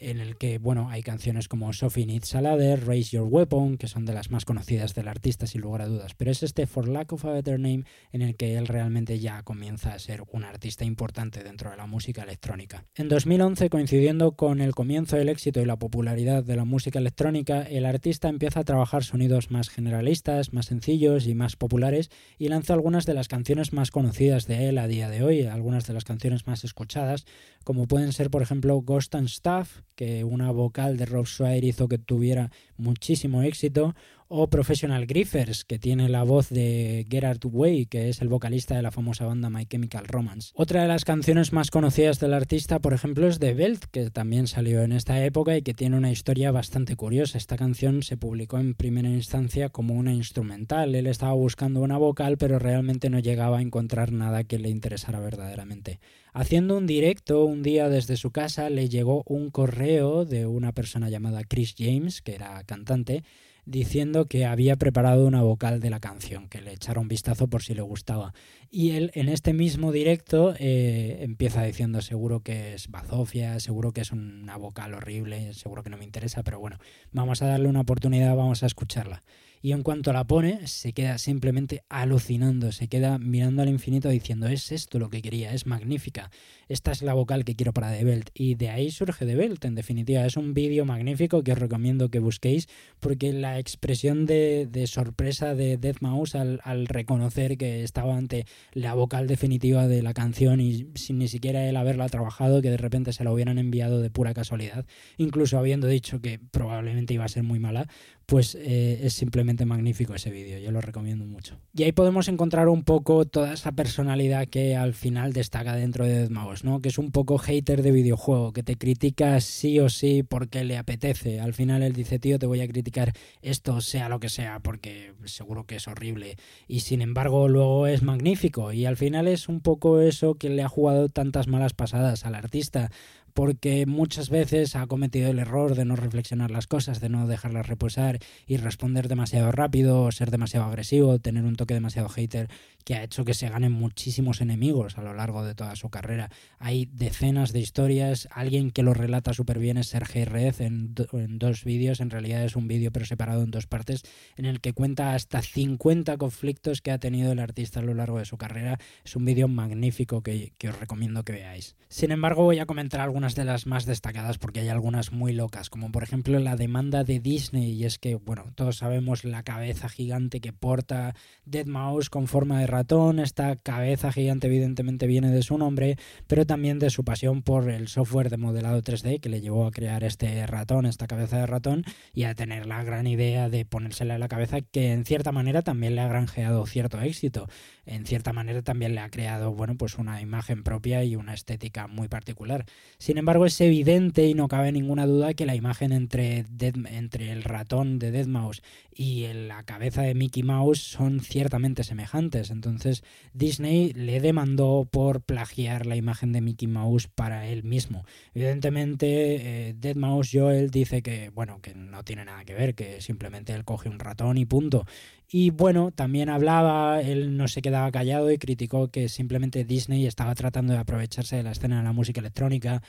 en 0.00 0.20
el 0.20 0.36
que, 0.36 0.58
bueno, 0.58 0.88
hay 0.90 1.02
canciones 1.02 1.48
como 1.48 1.72
Sophie 1.72 2.06
Needs 2.06 2.34
a 2.34 2.40
Ladder, 2.40 2.86
Raise 2.86 3.16
Your 3.16 3.26
Weapon, 3.28 3.76
que 3.78 3.88
son 3.88 4.04
de 4.04 4.14
las 4.14 4.30
más 4.30 4.44
conocidas 4.44 4.94
del 4.94 5.08
artista 5.08 5.46
sin 5.46 5.60
lugar 5.60 5.82
a 5.82 5.86
dudas, 5.86 6.14
pero 6.14 6.30
es 6.30 6.42
este 6.42 6.66
For 6.66 6.88
Lack 6.88 7.12
of 7.12 7.24
a 7.24 7.32
Better 7.32 7.58
Name 7.58 7.84
en 8.12 8.22
el 8.22 8.36
que 8.36 8.56
él 8.56 8.66
realmente 8.66 9.18
ya 9.18 9.42
comienza 9.42 9.92
a 9.92 9.98
ser 9.98 10.22
un 10.32 10.44
artista 10.44 10.84
importante 10.84 11.42
dentro 11.42 11.70
de 11.70 11.76
la 11.76 11.86
música 11.86 12.22
electrónica. 12.22 12.84
En 12.94 13.08
2011, 13.08 13.70
coincidiendo 13.70 14.32
con 14.32 14.60
el 14.60 14.74
comienzo 14.74 15.16
del 15.16 15.28
éxito 15.28 15.60
y 15.60 15.64
la 15.64 15.78
popularidad 15.78 16.44
de 16.44 16.56
la 16.56 16.64
música 16.64 16.98
electrónica, 16.98 17.62
el 17.62 17.86
artista 17.86 18.28
empieza 18.28 18.60
a 18.60 18.64
trabajar 18.64 19.04
sonidos 19.04 19.50
más 19.50 19.68
generalistas, 19.68 20.52
más 20.52 20.66
sencillos 20.66 21.26
y 21.26 21.34
más 21.34 21.56
populares 21.56 22.10
y 22.38 22.48
lanza 22.48 22.74
algunas 22.74 23.06
de 23.06 23.14
las 23.14 23.28
canciones 23.28 23.72
más 23.72 23.90
conocidas 23.90 24.46
de 24.46 24.68
él 24.68 24.78
a 24.78 24.86
día 24.86 25.08
de 25.08 25.22
hoy, 25.22 25.42
algunas 25.42 25.86
de 25.86 25.94
las 25.94 26.04
canciones 26.04 26.46
más 26.46 26.64
escuchadas, 26.64 27.26
como 27.64 27.86
pueden 27.86 28.12
ser, 28.12 28.30
por 28.30 28.42
ejemplo, 28.42 28.80
Ghost 28.80 29.14
and 29.14 29.28
Stuff, 29.28 29.82
que 29.98 30.22
una 30.22 30.52
vocal 30.52 30.96
de 30.96 31.06
Rob 31.06 31.26
Swire 31.26 31.66
hizo 31.66 31.88
que 31.88 31.98
tuviera 31.98 32.52
muchísimo 32.78 33.42
éxito, 33.42 33.94
o 34.28 34.48
Professional 34.48 35.06
Griffers, 35.06 35.64
que 35.64 35.78
tiene 35.78 36.08
la 36.08 36.22
voz 36.22 36.50
de 36.50 37.06
Gerard 37.10 37.40
Way, 37.44 37.86
que 37.86 38.10
es 38.10 38.20
el 38.20 38.28
vocalista 38.28 38.76
de 38.76 38.82
la 38.82 38.90
famosa 38.90 39.24
banda 39.24 39.48
My 39.48 39.64
Chemical 39.64 40.06
Romance. 40.06 40.52
Otra 40.54 40.82
de 40.82 40.88
las 40.88 41.06
canciones 41.06 41.54
más 41.54 41.70
conocidas 41.70 42.20
del 42.20 42.34
artista, 42.34 42.78
por 42.78 42.92
ejemplo, 42.92 43.26
es 43.26 43.38
The 43.38 43.54
Belt, 43.54 43.86
que 43.90 44.10
también 44.10 44.46
salió 44.46 44.82
en 44.82 44.92
esta 44.92 45.24
época 45.24 45.56
y 45.56 45.62
que 45.62 45.72
tiene 45.72 45.96
una 45.96 46.12
historia 46.12 46.50
bastante 46.50 46.94
curiosa. 46.94 47.38
Esta 47.38 47.56
canción 47.56 48.02
se 48.02 48.18
publicó 48.18 48.58
en 48.58 48.74
primera 48.74 49.08
instancia 49.08 49.70
como 49.70 49.94
una 49.94 50.12
instrumental. 50.12 50.94
Él 50.94 51.06
estaba 51.06 51.32
buscando 51.32 51.80
una 51.80 51.96
vocal, 51.96 52.36
pero 52.36 52.58
realmente 52.58 53.08
no 53.08 53.20
llegaba 53.20 53.58
a 53.58 53.62
encontrar 53.62 54.12
nada 54.12 54.44
que 54.44 54.58
le 54.58 54.68
interesara 54.68 55.20
verdaderamente. 55.20 56.00
Haciendo 56.34 56.76
un 56.76 56.86
directo 56.86 57.44
un 57.46 57.62
día 57.62 57.88
desde 57.88 58.16
su 58.16 58.30
casa 58.30 58.68
le 58.70 58.88
llegó 58.88 59.24
un 59.26 59.50
correo 59.50 60.24
de 60.24 60.46
una 60.46 60.72
persona 60.72 61.08
llamada 61.08 61.42
Chris 61.42 61.74
James, 61.76 62.20
que 62.20 62.34
era 62.34 62.62
cantante, 62.68 63.24
diciendo 63.64 64.26
que 64.26 64.46
había 64.46 64.76
preparado 64.76 65.26
una 65.26 65.42
vocal 65.42 65.80
de 65.80 65.90
la 65.90 65.98
canción, 65.98 66.48
que 66.48 66.60
le 66.60 66.72
echara 66.72 67.00
un 67.00 67.08
vistazo 67.08 67.48
por 67.48 67.62
si 67.62 67.74
le 67.74 67.82
gustaba. 67.82 68.32
Y 68.70 68.90
él 68.90 69.10
en 69.14 69.28
este 69.28 69.52
mismo 69.52 69.90
directo 69.90 70.54
eh, 70.58 71.18
empieza 71.22 71.64
diciendo 71.64 72.00
seguro 72.00 72.40
que 72.40 72.74
es 72.74 72.88
bazofia, 72.88 73.58
seguro 73.58 73.92
que 73.92 74.02
es 74.02 74.12
una 74.12 74.56
vocal 74.56 74.94
horrible, 74.94 75.52
seguro 75.54 75.82
que 75.82 75.90
no 75.90 75.98
me 75.98 76.04
interesa, 76.04 76.44
pero 76.44 76.60
bueno, 76.60 76.78
vamos 77.10 77.42
a 77.42 77.46
darle 77.46 77.68
una 77.68 77.80
oportunidad, 77.80 78.36
vamos 78.36 78.62
a 78.62 78.66
escucharla 78.66 79.22
y 79.62 79.72
en 79.72 79.82
cuanto 79.82 80.12
la 80.12 80.24
pone 80.26 80.66
se 80.66 80.92
queda 80.92 81.18
simplemente 81.18 81.84
alucinando, 81.88 82.72
se 82.72 82.88
queda 82.88 83.18
mirando 83.18 83.62
al 83.62 83.68
infinito 83.68 84.08
diciendo 84.08 84.46
es 84.46 84.72
esto 84.72 84.98
lo 84.98 85.10
que 85.10 85.22
quería, 85.22 85.52
es 85.52 85.66
magnífica, 85.66 86.30
esta 86.68 86.92
es 86.92 87.02
la 87.02 87.14
vocal 87.14 87.44
que 87.44 87.54
quiero 87.54 87.72
para 87.72 87.92
The 87.92 88.04
Belt 88.04 88.30
y 88.34 88.54
de 88.54 88.70
ahí 88.70 88.90
surge 88.90 89.26
The 89.26 89.34
Belt 89.34 89.64
en 89.64 89.74
definitiva, 89.74 90.24
es 90.26 90.36
un 90.36 90.54
vídeo 90.54 90.84
magnífico 90.84 91.42
que 91.42 91.52
os 91.52 91.58
recomiendo 91.58 92.10
que 92.10 92.18
busquéis 92.18 92.68
porque 93.00 93.32
la 93.32 93.58
expresión 93.58 94.26
de, 94.26 94.68
sorpresa 94.86 95.54
de 95.54 95.76
Death 95.76 96.00
Mouse 96.00 96.34
al, 96.34 96.60
al, 96.64 96.86
reconocer 96.86 97.56
que 97.56 97.82
estaba 97.82 98.16
ante 98.16 98.46
la 98.72 98.94
vocal 98.94 99.26
definitiva 99.26 99.86
de 99.88 100.02
la 100.02 100.14
canción 100.14 100.60
y 100.60 100.88
sin 100.94 101.18
ni 101.18 101.28
siquiera 101.28 101.68
él 101.68 101.76
haberla 101.76 102.08
trabajado, 102.08 102.62
que 102.62 102.70
de 102.70 102.76
repente 102.76 103.12
se 103.12 103.24
la 103.24 103.32
hubieran 103.32 103.58
enviado 103.58 104.00
de 104.00 104.10
pura 104.10 104.34
casualidad, 104.34 104.86
incluso 105.16 105.58
habiendo 105.58 105.86
dicho 105.86 106.20
que 106.20 106.38
probablemente 106.38 107.14
iba 107.14 107.24
a 107.24 107.28
ser 107.28 107.42
muy 107.42 107.58
mala, 107.58 107.88
pues 108.28 108.54
eh, 108.60 109.00
es 109.04 109.14
simplemente 109.14 109.64
magnífico 109.64 110.14
ese 110.14 110.30
vídeo, 110.30 110.58
yo 110.58 110.70
lo 110.70 110.82
recomiendo 110.82 111.24
mucho. 111.24 111.58
Y 111.72 111.84
ahí 111.84 111.92
podemos 111.92 112.28
encontrar 112.28 112.68
un 112.68 112.82
poco 112.82 113.24
toda 113.24 113.54
esa 113.54 113.72
personalidad 113.72 114.46
que 114.48 114.76
al 114.76 114.92
final 114.92 115.32
destaca 115.32 115.74
dentro 115.74 116.04
de 116.04 116.28
Deadmau5, 116.28 116.62
¿no? 116.62 116.80
Que 116.82 116.90
es 116.90 116.98
un 116.98 117.10
poco 117.10 117.38
hater 117.38 117.80
de 117.80 117.90
videojuego, 117.90 118.52
que 118.52 118.62
te 118.62 118.76
critica 118.76 119.40
sí 119.40 119.80
o 119.80 119.88
sí 119.88 120.24
porque 120.24 120.62
le 120.64 120.76
apetece. 120.76 121.40
Al 121.40 121.54
final 121.54 121.82
él 121.82 121.94
dice, 121.94 122.18
tío, 122.18 122.38
te 122.38 122.44
voy 122.44 122.60
a 122.60 122.68
criticar 122.68 123.14
esto, 123.40 123.80
sea 123.80 124.10
lo 124.10 124.20
que 124.20 124.28
sea, 124.28 124.60
porque 124.60 125.14
seguro 125.24 125.64
que 125.64 125.76
es 125.76 125.88
horrible. 125.88 126.36
Y 126.66 126.80
sin 126.80 127.00
embargo 127.00 127.48
luego 127.48 127.86
es 127.86 128.02
magnífico. 128.02 128.74
Y 128.74 128.84
al 128.84 128.98
final 128.98 129.26
es 129.26 129.48
un 129.48 129.62
poco 129.62 130.00
eso 130.00 130.34
que 130.34 130.50
le 130.50 130.62
ha 130.62 130.68
jugado 130.68 131.08
tantas 131.08 131.48
malas 131.48 131.72
pasadas 131.72 132.26
al 132.26 132.34
artista 132.34 132.90
porque 133.38 133.86
muchas 133.86 134.30
veces 134.30 134.74
ha 134.74 134.88
cometido 134.88 135.30
el 135.30 135.38
error 135.38 135.76
de 135.76 135.84
no 135.84 135.94
reflexionar 135.94 136.50
las 136.50 136.66
cosas, 136.66 136.98
de 136.98 137.08
no 137.08 137.28
dejarlas 137.28 137.68
reposar 137.68 138.18
y 138.48 138.56
responder 138.56 139.06
demasiado 139.06 139.52
rápido, 139.52 140.02
o 140.02 140.10
ser 140.10 140.32
demasiado 140.32 140.66
agresivo, 140.66 141.20
tener 141.20 141.44
un 141.44 141.54
toque 141.54 141.72
demasiado 141.72 142.08
hater 142.08 142.48
que 142.84 142.96
ha 142.96 143.04
hecho 143.04 143.24
que 143.24 143.34
se 143.34 143.48
ganen 143.48 143.70
muchísimos 143.70 144.40
enemigos 144.40 144.98
a 144.98 145.02
lo 145.02 145.14
largo 145.14 145.44
de 145.44 145.54
toda 145.54 145.76
su 145.76 145.88
carrera. 145.88 146.30
Hay 146.58 146.86
decenas 146.86 147.52
de 147.52 147.60
historias, 147.60 148.28
alguien 148.32 148.72
que 148.72 148.82
lo 148.82 148.92
relata 148.92 149.32
súper 149.32 149.60
bien 149.60 149.76
es 149.76 149.86
Sergei 149.86 150.26
en, 150.58 150.94
en 151.12 151.38
dos 151.38 151.62
vídeos, 151.62 152.00
en 152.00 152.10
realidad 152.10 152.42
es 152.42 152.56
un 152.56 152.66
vídeo 152.66 152.90
pero 152.90 153.06
separado 153.06 153.44
en 153.44 153.52
dos 153.52 153.68
partes, 153.68 154.02
en 154.36 154.46
el 154.46 154.60
que 154.60 154.72
cuenta 154.72 155.14
hasta 155.14 155.42
50 155.42 156.16
conflictos 156.16 156.80
que 156.80 156.90
ha 156.90 156.98
tenido 156.98 157.30
el 157.30 157.38
artista 157.38 157.78
a 157.78 157.84
lo 157.84 157.94
largo 157.94 158.18
de 158.18 158.24
su 158.24 158.36
carrera. 158.36 158.80
Es 159.04 159.14
un 159.14 159.24
vídeo 159.24 159.46
magnífico 159.46 160.24
que, 160.24 160.54
que 160.58 160.70
os 160.70 160.80
recomiendo 160.80 161.22
que 161.22 161.34
veáis. 161.34 161.76
Sin 161.88 162.10
embargo, 162.10 162.42
voy 162.42 162.58
a 162.58 162.66
comentar 162.66 163.00
algunas 163.00 163.27
de 163.34 163.44
las 163.44 163.66
más 163.66 163.86
destacadas 163.86 164.38
porque 164.38 164.60
hay 164.60 164.68
algunas 164.68 165.12
muy 165.12 165.32
locas, 165.32 165.70
como 165.70 165.90
por 165.90 166.02
ejemplo 166.02 166.38
la 166.38 166.56
demanda 166.56 167.04
de 167.04 167.20
Disney, 167.20 167.72
y 167.72 167.84
es 167.84 167.98
que, 167.98 168.14
bueno, 168.14 168.46
todos 168.54 168.78
sabemos 168.78 169.24
la 169.24 169.42
cabeza 169.42 169.88
gigante 169.88 170.40
que 170.40 170.52
porta 170.52 171.14
Dead 171.44 171.66
Mouse 171.66 172.10
con 172.10 172.26
forma 172.26 172.60
de 172.60 172.66
ratón, 172.66 173.18
esta 173.18 173.56
cabeza 173.56 174.12
gigante 174.12 174.46
evidentemente 174.46 175.06
viene 175.06 175.30
de 175.30 175.42
su 175.42 175.58
nombre, 175.58 175.96
pero 176.26 176.46
también 176.46 176.78
de 176.78 176.90
su 176.90 177.04
pasión 177.04 177.42
por 177.42 177.70
el 177.70 177.88
software 177.88 178.30
de 178.30 178.36
modelado 178.36 178.82
3D 178.82 179.20
que 179.20 179.28
le 179.28 179.40
llevó 179.40 179.66
a 179.66 179.70
crear 179.70 180.04
este 180.04 180.46
ratón, 180.46 180.86
esta 180.86 181.06
cabeza 181.06 181.38
de 181.38 181.46
ratón, 181.46 181.84
y 182.12 182.24
a 182.24 182.34
tener 182.34 182.66
la 182.66 182.82
gran 182.84 183.06
idea 183.06 183.48
de 183.48 183.64
ponérsela 183.64 184.14
en 184.14 184.20
la 184.20 184.28
cabeza 184.28 184.60
que 184.60 184.92
en 184.92 185.04
cierta 185.04 185.32
manera 185.32 185.62
también 185.62 185.94
le 185.94 186.00
ha 186.00 186.08
granjeado 186.08 186.66
cierto 186.66 187.00
éxito 187.00 187.48
en 187.88 188.06
cierta 188.06 188.32
manera 188.32 188.62
también 188.62 188.94
le 188.94 189.00
ha 189.00 189.10
creado 189.10 189.52
bueno, 189.52 189.76
pues 189.76 189.96
una 189.96 190.20
imagen 190.20 190.62
propia 190.62 191.04
y 191.04 191.16
una 191.16 191.34
estética 191.34 191.86
muy 191.86 192.08
particular. 192.08 192.66
Sin 192.98 193.17
embargo, 193.18 193.46
es 193.46 193.60
evidente 193.60 194.26
y 194.26 194.34
no 194.34 194.48
cabe 194.48 194.72
ninguna 194.72 195.06
duda 195.06 195.34
que 195.34 195.46
la 195.46 195.54
imagen 195.54 195.92
entre, 195.92 196.44
entre 196.60 197.32
el 197.32 197.44
ratón 197.44 197.98
de 197.98 198.26
Mouse 198.26 198.62
y 198.98 199.26
la 199.32 199.62
cabeza 199.62 200.02
de 200.02 200.14
Mickey 200.14 200.42
Mouse 200.42 200.80
son 200.80 201.20
ciertamente 201.20 201.84
semejantes. 201.84 202.50
Entonces, 202.50 203.04
Disney 203.32 203.92
le 203.92 204.20
demandó 204.20 204.88
por 204.90 205.20
plagiar 205.22 205.86
la 205.86 205.94
imagen 205.94 206.32
de 206.32 206.40
Mickey 206.40 206.66
Mouse 206.66 207.06
para 207.06 207.46
él 207.46 207.62
mismo. 207.62 208.04
Evidentemente, 208.34 209.70
eh, 209.70 209.94
Mouse 209.94 210.30
Joel 210.32 210.70
dice 210.70 211.02
que, 211.02 211.30
bueno, 211.30 211.60
que 211.60 211.74
no 211.74 212.02
tiene 212.02 212.24
nada 212.24 212.44
que 212.44 212.54
ver, 212.54 212.74
que 212.74 213.00
simplemente 213.00 213.52
él 213.52 213.64
coge 213.64 213.88
un 213.88 214.00
ratón 214.00 214.36
y 214.36 214.44
punto. 214.44 214.84
Y 215.30 215.50
bueno, 215.50 215.90
también 215.90 216.30
hablaba, 216.30 217.02
él 217.02 217.36
no 217.36 217.48
se 217.48 217.60
quedaba 217.60 217.90
callado 217.92 218.30
y 218.30 218.38
criticó 218.38 218.88
que 218.88 219.10
simplemente 219.10 219.64
Disney 219.64 220.06
estaba 220.06 220.34
tratando 220.34 220.72
de 220.72 220.78
aprovecharse 220.78 221.36
de 221.36 221.42
la 221.42 221.50
escena 221.50 221.78
de 221.78 221.84
la 221.84 221.92
música 221.92 222.20
electrónica, 222.20 222.82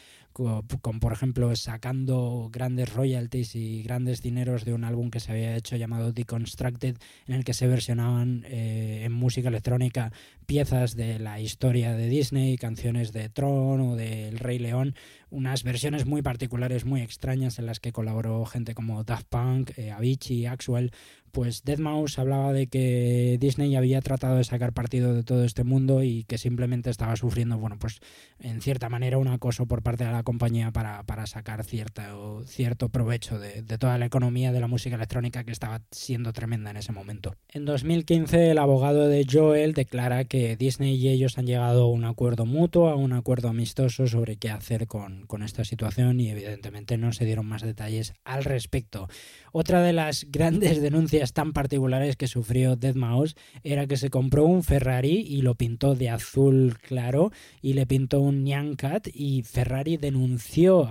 con, 0.81 0.99
por 0.99 1.11
ejemplo 1.11 1.55
sacando 1.55 2.49
grandes 2.51 2.93
royalties 2.93 3.55
y 3.55 3.83
grandes 3.83 4.21
dineros 4.21 4.65
de 4.65 4.73
un 4.73 4.83
álbum 4.83 5.09
que 5.09 5.19
se 5.19 5.31
había 5.31 5.55
hecho 5.55 5.75
llamado 5.75 6.13
Deconstructed, 6.13 6.97
en 7.27 7.35
el 7.35 7.43
que 7.43 7.53
se 7.53 7.67
versionaban 7.67 8.45
eh, 8.47 9.03
en 9.03 9.11
música 9.11 9.49
electrónica 9.49 10.11
piezas 10.45 10.95
de 10.95 11.19
la 11.19 11.39
historia 11.39 11.93
de 11.93 12.07
Disney, 12.07 12.57
canciones 12.57 13.11
de 13.11 13.29
Tron 13.29 13.81
o 13.81 13.95
de 13.95 14.29
El 14.29 14.39
Rey 14.39 14.57
León, 14.57 14.95
unas 15.29 15.63
versiones 15.63 16.05
muy 16.05 16.21
particulares, 16.21 16.85
muy 16.85 17.01
extrañas 17.01 17.59
en 17.59 17.67
las 17.67 17.79
que 17.79 17.91
colaboró 17.91 18.43
gente 18.45 18.73
como 18.73 19.03
Daft 19.03 19.27
Punk, 19.27 19.77
eh, 19.77 19.91
Avicii, 19.91 20.47
Axwell, 20.47 20.91
pues 21.31 21.63
Deadmau5 21.63 22.17
hablaba 22.17 22.53
de 22.53 22.67
que 22.67 23.37
Disney 23.39 23.75
había 23.75 24.01
tratado 24.01 24.37
de 24.37 24.43
sacar 24.43 24.73
partido 24.73 25.13
de 25.13 25.23
todo 25.23 25.43
este 25.43 25.63
mundo 25.63 26.03
y 26.03 26.23
que 26.23 26.37
simplemente 26.37 26.89
estaba 26.89 27.15
sufriendo, 27.15 27.57
bueno, 27.57 27.77
pues 27.79 27.99
en 28.39 28.61
cierta 28.61 28.89
manera 28.89 29.17
un 29.17 29.27
acoso 29.27 29.65
por 29.65 29.83
parte 29.83 30.05
de 30.05 30.11
la 30.11 30.23
compañía 30.29 30.69
para, 30.69 31.01
para 31.07 31.25
sacar 31.25 31.63
cierto, 31.63 32.43
cierto 32.45 32.89
provecho 32.89 33.39
de, 33.39 33.63
toda 33.79 33.97
la 33.97 34.05
economía 34.05 34.51
de 34.51 34.59
la 34.59 34.67
música 34.67 34.95
electrónica 34.95 35.43
que 35.43 35.51
estaba 35.51 35.81
siendo 35.89 36.33
tremenda 36.33 36.69
en 36.69 36.77
ese 36.77 36.91
momento. 36.91 37.33
En 37.47 37.65
2015 37.65 38.51
el 38.51 38.59
abogado 38.59 39.07
de 39.07 39.25
Joel 39.27 39.73
declara 39.73 40.25
que 40.25 40.55
Disney 40.55 40.93
y 40.97 41.09
ellos 41.09 41.39
han 41.39 41.47
llegado 41.47 41.85
a 41.85 41.89
un 41.89 42.05
acuerdo 42.05 42.45
mutuo, 42.45 42.89
a 42.89 42.95
un 42.95 43.13
acuerdo 43.13 43.47
amistoso 43.47 44.05
sobre 44.05 44.37
qué 44.37 44.51
hacer 44.51 44.85
con, 44.85 45.25
con 45.25 45.41
esta 45.41 45.63
situación 45.63 46.19
y 46.19 46.29
evidentemente 46.29 46.99
no 46.99 47.11
se 47.11 47.25
dieron 47.25 47.47
más 47.47 47.63
detalles 47.63 48.13
al 48.23 48.43
respecto. 48.43 49.07
Otra 49.51 49.81
de 49.81 49.93
las 49.93 50.27
grandes 50.29 50.79
denuncias 50.79 51.33
tan 51.33 51.53
particulares 51.53 52.17
que 52.17 52.27
sufrió 52.27 52.77
Mouse 52.93 53.35
era 53.63 53.87
que 53.87 53.97
se 53.97 54.11
compró 54.11 54.45
un 54.45 54.61
Ferrari 54.63 55.25
y 55.27 55.41
lo 55.41 55.55
pintó 55.55 55.95
de 55.95 56.09
azul 56.09 56.77
claro 56.87 57.31
y 57.63 57.73
le 57.73 57.87
pintó 57.87 58.21
un 58.21 58.43
Nyan 58.43 58.75
Cat 58.75 59.07
y 59.11 59.41
Ferrari 59.41 59.97
denunció 59.97 60.18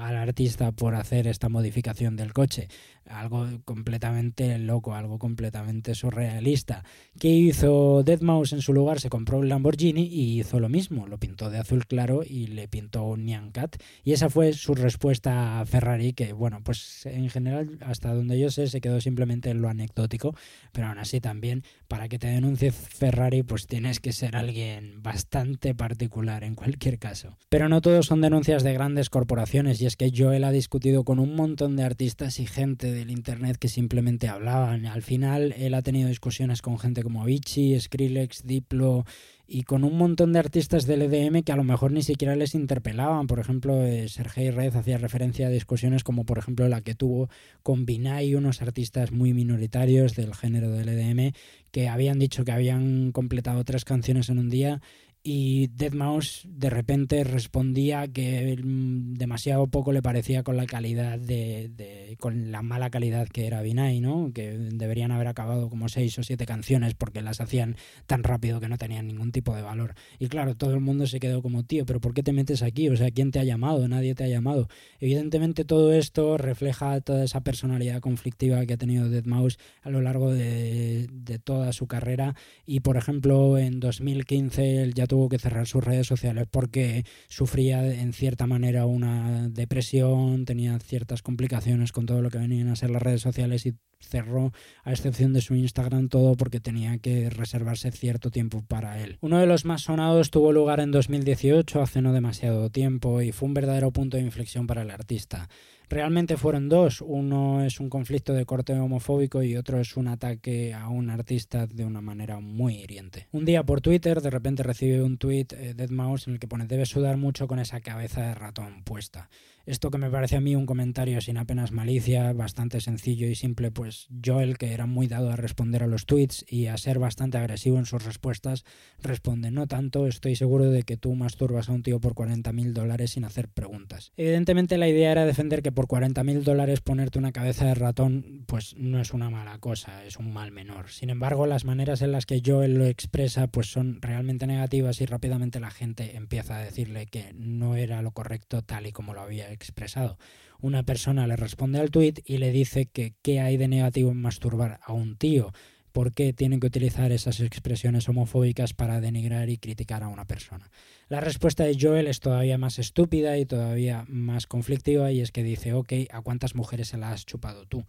al 0.00 0.16
artista 0.16 0.72
por 0.72 0.94
hacer 0.94 1.26
esta 1.26 1.48
modificación 1.48 2.16
del 2.16 2.32
coche 2.32 2.68
algo 3.10 3.46
completamente 3.64 4.58
loco, 4.58 4.94
algo 4.94 5.18
completamente 5.18 5.94
surrealista. 5.94 6.84
¿Qué 7.18 7.28
hizo 7.28 8.04
Mouse 8.20 8.52
en 8.52 8.62
su 8.62 8.72
lugar? 8.72 9.00
Se 9.00 9.10
compró 9.10 9.38
un 9.38 9.48
Lamborghini 9.48 10.02
y 10.02 10.40
hizo 10.40 10.60
lo 10.60 10.68
mismo, 10.68 11.06
lo 11.06 11.18
pintó 11.18 11.50
de 11.50 11.58
azul 11.58 11.86
claro 11.86 12.22
y 12.24 12.48
le 12.48 12.68
pintó 12.68 13.04
un 13.04 13.24
Nyan 13.24 13.50
Cat. 13.50 13.76
Y 14.04 14.12
esa 14.12 14.28
fue 14.28 14.52
su 14.52 14.74
respuesta 14.74 15.60
a 15.60 15.66
Ferrari, 15.66 16.12
que 16.12 16.32
bueno, 16.32 16.60
pues 16.62 17.06
en 17.06 17.28
general, 17.30 17.78
hasta 17.80 18.14
donde 18.14 18.38
yo 18.38 18.50
sé, 18.50 18.68
se 18.68 18.80
quedó 18.80 19.00
simplemente 19.00 19.50
en 19.50 19.62
lo 19.62 19.68
anecdótico, 19.68 20.34
pero 20.72 20.88
aún 20.88 20.98
así 20.98 21.20
también, 21.20 21.62
para 21.88 22.08
que 22.08 22.18
te 22.18 22.28
denuncie 22.28 22.72
Ferrari, 22.72 23.42
pues 23.42 23.66
tienes 23.66 24.00
que 24.00 24.12
ser 24.12 24.36
alguien 24.36 25.02
bastante 25.02 25.74
particular 25.74 26.44
en 26.44 26.54
cualquier 26.54 26.98
caso. 26.98 27.36
Pero 27.48 27.68
no 27.68 27.80
todos 27.80 28.06
son 28.06 28.20
denuncias 28.20 28.62
de 28.62 28.72
corporaciones, 29.10 29.80
y 29.80 29.86
es 29.86 29.96
que 29.96 30.12
Joel 30.14 30.44
ha 30.44 30.50
discutido 30.50 31.04
con 31.04 31.18
un 31.18 31.34
montón 31.34 31.76
de 31.76 31.84
artistas 31.84 32.40
y 32.40 32.46
gente 32.46 32.92
del 32.92 33.10
internet 33.10 33.56
que 33.58 33.68
simplemente 33.68 34.28
hablaban. 34.28 34.86
Al 34.86 35.02
final 35.02 35.54
él 35.56 35.74
ha 35.74 35.82
tenido 35.82 36.08
discusiones 36.08 36.62
con 36.62 36.78
gente 36.78 37.02
como 37.02 37.22
Avicii, 37.22 37.78
Skrillex, 37.80 38.46
Diplo 38.46 39.04
y 39.50 39.62
con 39.62 39.82
un 39.82 39.96
montón 39.96 40.34
de 40.34 40.40
artistas 40.40 40.86
del 40.86 41.00
EDM 41.00 41.42
que 41.42 41.52
a 41.52 41.56
lo 41.56 41.64
mejor 41.64 41.90
ni 41.90 42.02
siquiera 42.02 42.36
les 42.36 42.54
interpelaban. 42.54 43.26
Por 43.26 43.38
ejemplo, 43.40 43.82
eh, 43.82 44.08
Sergei 44.08 44.50
Red 44.50 44.76
hacía 44.76 44.98
referencia 44.98 45.46
a 45.46 45.50
discusiones 45.50 46.04
como 46.04 46.24
por 46.24 46.36
ejemplo 46.36 46.68
la 46.68 46.82
que 46.82 46.94
tuvo 46.94 47.30
con 47.62 47.86
Binay, 47.86 48.34
unos 48.34 48.60
artistas 48.60 49.10
muy 49.10 49.32
minoritarios 49.32 50.14
del 50.14 50.34
género 50.34 50.70
del 50.70 50.90
EDM 50.90 51.32
que 51.70 51.88
habían 51.88 52.18
dicho 52.18 52.44
que 52.44 52.52
habían 52.52 53.10
completado 53.12 53.64
tres 53.64 53.86
canciones 53.86 54.28
en 54.28 54.38
un 54.38 54.50
día 54.50 54.82
y 55.22 55.68
Mouse 55.92 56.46
de 56.48 56.70
repente 56.70 57.24
respondía 57.24 58.06
que 58.08 58.56
mm, 58.62 59.14
demasiado 59.14 59.66
poco 59.66 59.92
le 59.92 60.02
parecía 60.02 60.42
con 60.42 60.56
la 60.56 60.66
calidad 60.66 61.18
de, 61.18 62.16
con 62.20 62.52
la 62.52 62.62
mala 62.62 62.90
calidad 62.90 63.28
que 63.28 63.46
era 63.46 63.62
Binay, 63.62 64.00
¿no? 64.00 64.30
Que 64.32 64.56
deberían 64.56 65.10
haber 65.10 65.26
acabado 65.26 65.68
como 65.68 65.88
seis 65.88 66.18
o 66.18 66.22
siete 66.22 66.46
canciones 66.46 66.94
porque 66.94 67.20
las 67.20 67.40
hacían 67.40 67.76
tan 68.06 68.22
rápido 68.22 68.60
que 68.60 68.68
no 68.68 68.78
tenían 68.78 69.06
ningún 69.06 69.32
tipo 69.32 69.54
de 69.54 69.62
valor. 69.62 69.94
Y 70.18 70.28
claro, 70.28 70.54
todo 70.54 70.74
el 70.74 70.80
mundo 70.80 71.06
se 71.06 71.20
quedó 71.20 71.42
como, 71.42 71.64
tío, 71.64 71.84
pero 71.84 72.00
¿por 72.00 72.14
qué 72.14 72.22
te 72.22 72.32
metes 72.32 72.62
aquí? 72.62 72.88
O 72.88 72.96
sea, 72.96 73.10
¿quién 73.10 73.30
te 73.30 73.40
ha 73.40 73.44
llamado? 73.44 73.86
Nadie 73.88 74.14
te 74.14 74.24
ha 74.24 74.28
llamado. 74.28 74.68
Evidentemente 75.00 75.64
todo 75.64 75.92
esto 75.92 76.38
refleja 76.38 77.00
toda 77.00 77.24
esa 77.24 77.40
personalidad 77.40 78.00
conflictiva 78.00 78.64
que 78.66 78.74
ha 78.74 78.78
tenido 78.78 79.08
Mouse 79.24 79.58
a 79.82 79.90
lo 79.90 80.00
largo 80.00 80.32
de, 80.32 81.08
de 81.10 81.38
toda 81.38 81.72
su 81.72 81.86
carrera 81.86 82.34
y 82.66 82.80
por 82.80 82.96
ejemplo 82.96 83.58
en 83.58 83.80
2015 83.80 84.82
él 84.82 84.94
ya 84.94 85.07
tuvo 85.08 85.28
que 85.28 85.38
cerrar 85.38 85.66
sus 85.66 85.82
redes 85.82 86.06
sociales 86.06 86.46
porque 86.48 87.04
sufría 87.28 87.84
en 87.84 88.12
cierta 88.12 88.46
manera 88.46 88.86
una 88.86 89.48
depresión, 89.48 90.44
tenía 90.44 90.78
ciertas 90.78 91.22
complicaciones 91.22 91.90
con 91.90 92.06
todo 92.06 92.22
lo 92.22 92.30
que 92.30 92.38
venían 92.38 92.68
a 92.68 92.76
ser 92.76 92.90
las 92.90 93.02
redes 93.02 93.22
sociales 93.22 93.66
y 93.66 93.74
cerró, 94.00 94.52
a 94.84 94.92
excepción 94.92 95.32
de 95.32 95.40
su 95.40 95.54
Instagram, 95.54 96.08
todo 96.08 96.36
porque 96.36 96.60
tenía 96.60 96.98
que 96.98 97.30
reservarse 97.30 97.90
cierto 97.90 98.30
tiempo 98.30 98.62
para 98.66 99.02
él. 99.02 99.18
Uno 99.20 99.38
de 99.38 99.46
los 99.46 99.64
más 99.64 99.82
sonados 99.82 100.30
tuvo 100.30 100.52
lugar 100.52 100.80
en 100.80 100.90
2018, 100.90 101.82
hace 101.82 102.00
no 102.00 102.12
demasiado 102.12 102.70
tiempo, 102.70 103.22
y 103.22 103.32
fue 103.32 103.48
un 103.48 103.54
verdadero 103.54 103.90
punto 103.90 104.16
de 104.16 104.22
inflexión 104.22 104.66
para 104.66 104.82
el 104.82 104.90
artista. 104.90 105.48
Realmente 105.88 106.36
fueron 106.36 106.68
dos. 106.68 107.00
Uno 107.00 107.64
es 107.64 107.80
un 107.80 107.88
conflicto 107.88 108.34
de 108.34 108.44
corte 108.44 108.72
homofóbico 108.74 109.42
y 109.42 109.56
otro 109.56 109.80
es 109.80 109.96
un 109.96 110.08
ataque 110.08 110.74
a 110.74 110.88
un 110.88 111.08
artista 111.08 111.66
de 111.66 111.84
una 111.84 112.00
manera 112.00 112.40
muy 112.40 112.74
hiriente. 112.74 113.26
Un 113.32 113.44
día 113.44 113.62
por 113.62 113.80
Twitter 113.80 114.20
de 114.20 114.30
repente 114.30 114.62
recibe 114.62 115.02
un 115.02 115.16
tweet 115.16 115.46
eh, 115.52 115.74
de 115.74 115.88
Mouse 115.88 116.28
en 116.28 116.34
el 116.34 116.40
que 116.40 116.46
pone 116.46 116.66
debes 116.66 116.90
sudar 116.90 117.16
mucho 117.16 117.46
con 117.46 117.58
esa 117.58 117.80
cabeza 117.80 118.20
de 118.22 118.34
ratón 118.34 118.82
puesta. 118.84 119.30
Esto 119.68 119.90
que 119.90 119.98
me 119.98 120.08
parece 120.08 120.34
a 120.34 120.40
mí 120.40 120.56
un 120.56 120.64
comentario 120.64 121.20
sin 121.20 121.36
apenas 121.36 121.72
malicia, 121.72 122.32
bastante 122.32 122.80
sencillo 122.80 123.26
y 123.26 123.34
simple, 123.34 123.70
pues 123.70 124.08
Joel, 124.24 124.56
que 124.56 124.72
era 124.72 124.86
muy 124.86 125.08
dado 125.08 125.30
a 125.30 125.36
responder 125.36 125.82
a 125.82 125.86
los 125.86 126.06
tweets 126.06 126.46
y 126.48 126.68
a 126.68 126.78
ser 126.78 126.98
bastante 126.98 127.36
agresivo 127.36 127.76
en 127.76 127.84
sus 127.84 128.02
respuestas, 128.02 128.64
responde, 129.02 129.50
no 129.50 129.66
tanto, 129.66 130.06
estoy 130.06 130.36
seguro 130.36 130.70
de 130.70 130.84
que 130.84 130.96
tú 130.96 131.14
masturbas 131.14 131.68
a 131.68 131.72
un 131.72 131.82
tío 131.82 132.00
por 132.00 132.14
40 132.14 132.50
mil 132.54 132.72
dólares 132.72 133.10
sin 133.10 133.24
hacer 133.24 133.48
preguntas. 133.48 134.10
Evidentemente 134.16 134.78
la 134.78 134.88
idea 134.88 135.12
era 135.12 135.26
defender 135.26 135.60
que 135.60 135.70
por 135.70 135.86
40 135.86 136.24
mil 136.24 136.44
dólares 136.44 136.80
ponerte 136.80 137.18
una 137.18 137.32
cabeza 137.32 137.66
de 137.66 137.74
ratón, 137.74 138.44
pues 138.46 138.74
no 138.78 139.02
es 139.02 139.12
una 139.12 139.28
mala 139.28 139.58
cosa, 139.58 140.02
es 140.06 140.16
un 140.16 140.32
mal 140.32 140.50
menor. 140.50 140.88
Sin 140.88 141.10
embargo, 141.10 141.44
las 141.44 141.66
maneras 141.66 142.00
en 142.00 142.12
las 142.12 142.24
que 142.24 142.40
Joel 142.42 142.78
lo 142.78 142.86
expresa, 142.86 143.48
pues 143.48 143.70
son 143.70 144.00
realmente 144.00 144.46
negativas 144.46 145.02
y 145.02 145.04
rápidamente 145.04 145.60
la 145.60 145.70
gente 145.70 146.16
empieza 146.16 146.56
a 146.56 146.64
decirle 146.64 147.04
que 147.04 147.34
no 147.34 147.76
era 147.76 148.00
lo 148.00 148.12
correcto 148.12 148.62
tal 148.62 148.86
y 148.86 148.92
como 148.92 149.12
lo 149.12 149.20
había 149.20 149.57
expresado. 149.58 150.18
Una 150.60 150.82
persona 150.82 151.26
le 151.26 151.36
responde 151.36 151.78
al 151.78 151.90
tuit 151.90 152.20
y 152.24 152.38
le 152.38 152.50
dice 152.50 152.86
que 152.86 153.14
qué 153.22 153.40
hay 153.40 153.56
de 153.56 153.68
negativo 153.68 154.10
en 154.10 154.20
masturbar 154.20 154.80
a 154.82 154.92
un 154.92 155.16
tío, 155.16 155.52
por 155.92 156.12
qué 156.12 156.32
tienen 156.32 156.60
que 156.60 156.66
utilizar 156.66 157.12
esas 157.12 157.40
expresiones 157.40 158.08
homofóbicas 158.08 158.72
para 158.72 159.00
denigrar 159.00 159.50
y 159.50 159.58
criticar 159.58 160.02
a 160.02 160.08
una 160.08 160.26
persona. 160.26 160.70
La 161.08 161.20
respuesta 161.20 161.64
de 161.64 161.76
Joel 161.80 162.06
es 162.06 162.20
todavía 162.20 162.58
más 162.58 162.78
estúpida 162.78 163.38
y 163.38 163.46
todavía 163.46 164.04
más 164.08 164.46
conflictiva 164.46 165.10
y 165.12 165.20
es 165.20 165.32
que 165.32 165.42
dice, 165.42 165.72
ok, 165.72 165.92
¿a 166.10 166.20
cuántas 166.22 166.54
mujeres 166.54 166.88
se 166.88 166.98
la 166.98 167.12
has 167.12 167.26
chupado 167.26 167.66
tú? 167.66 167.84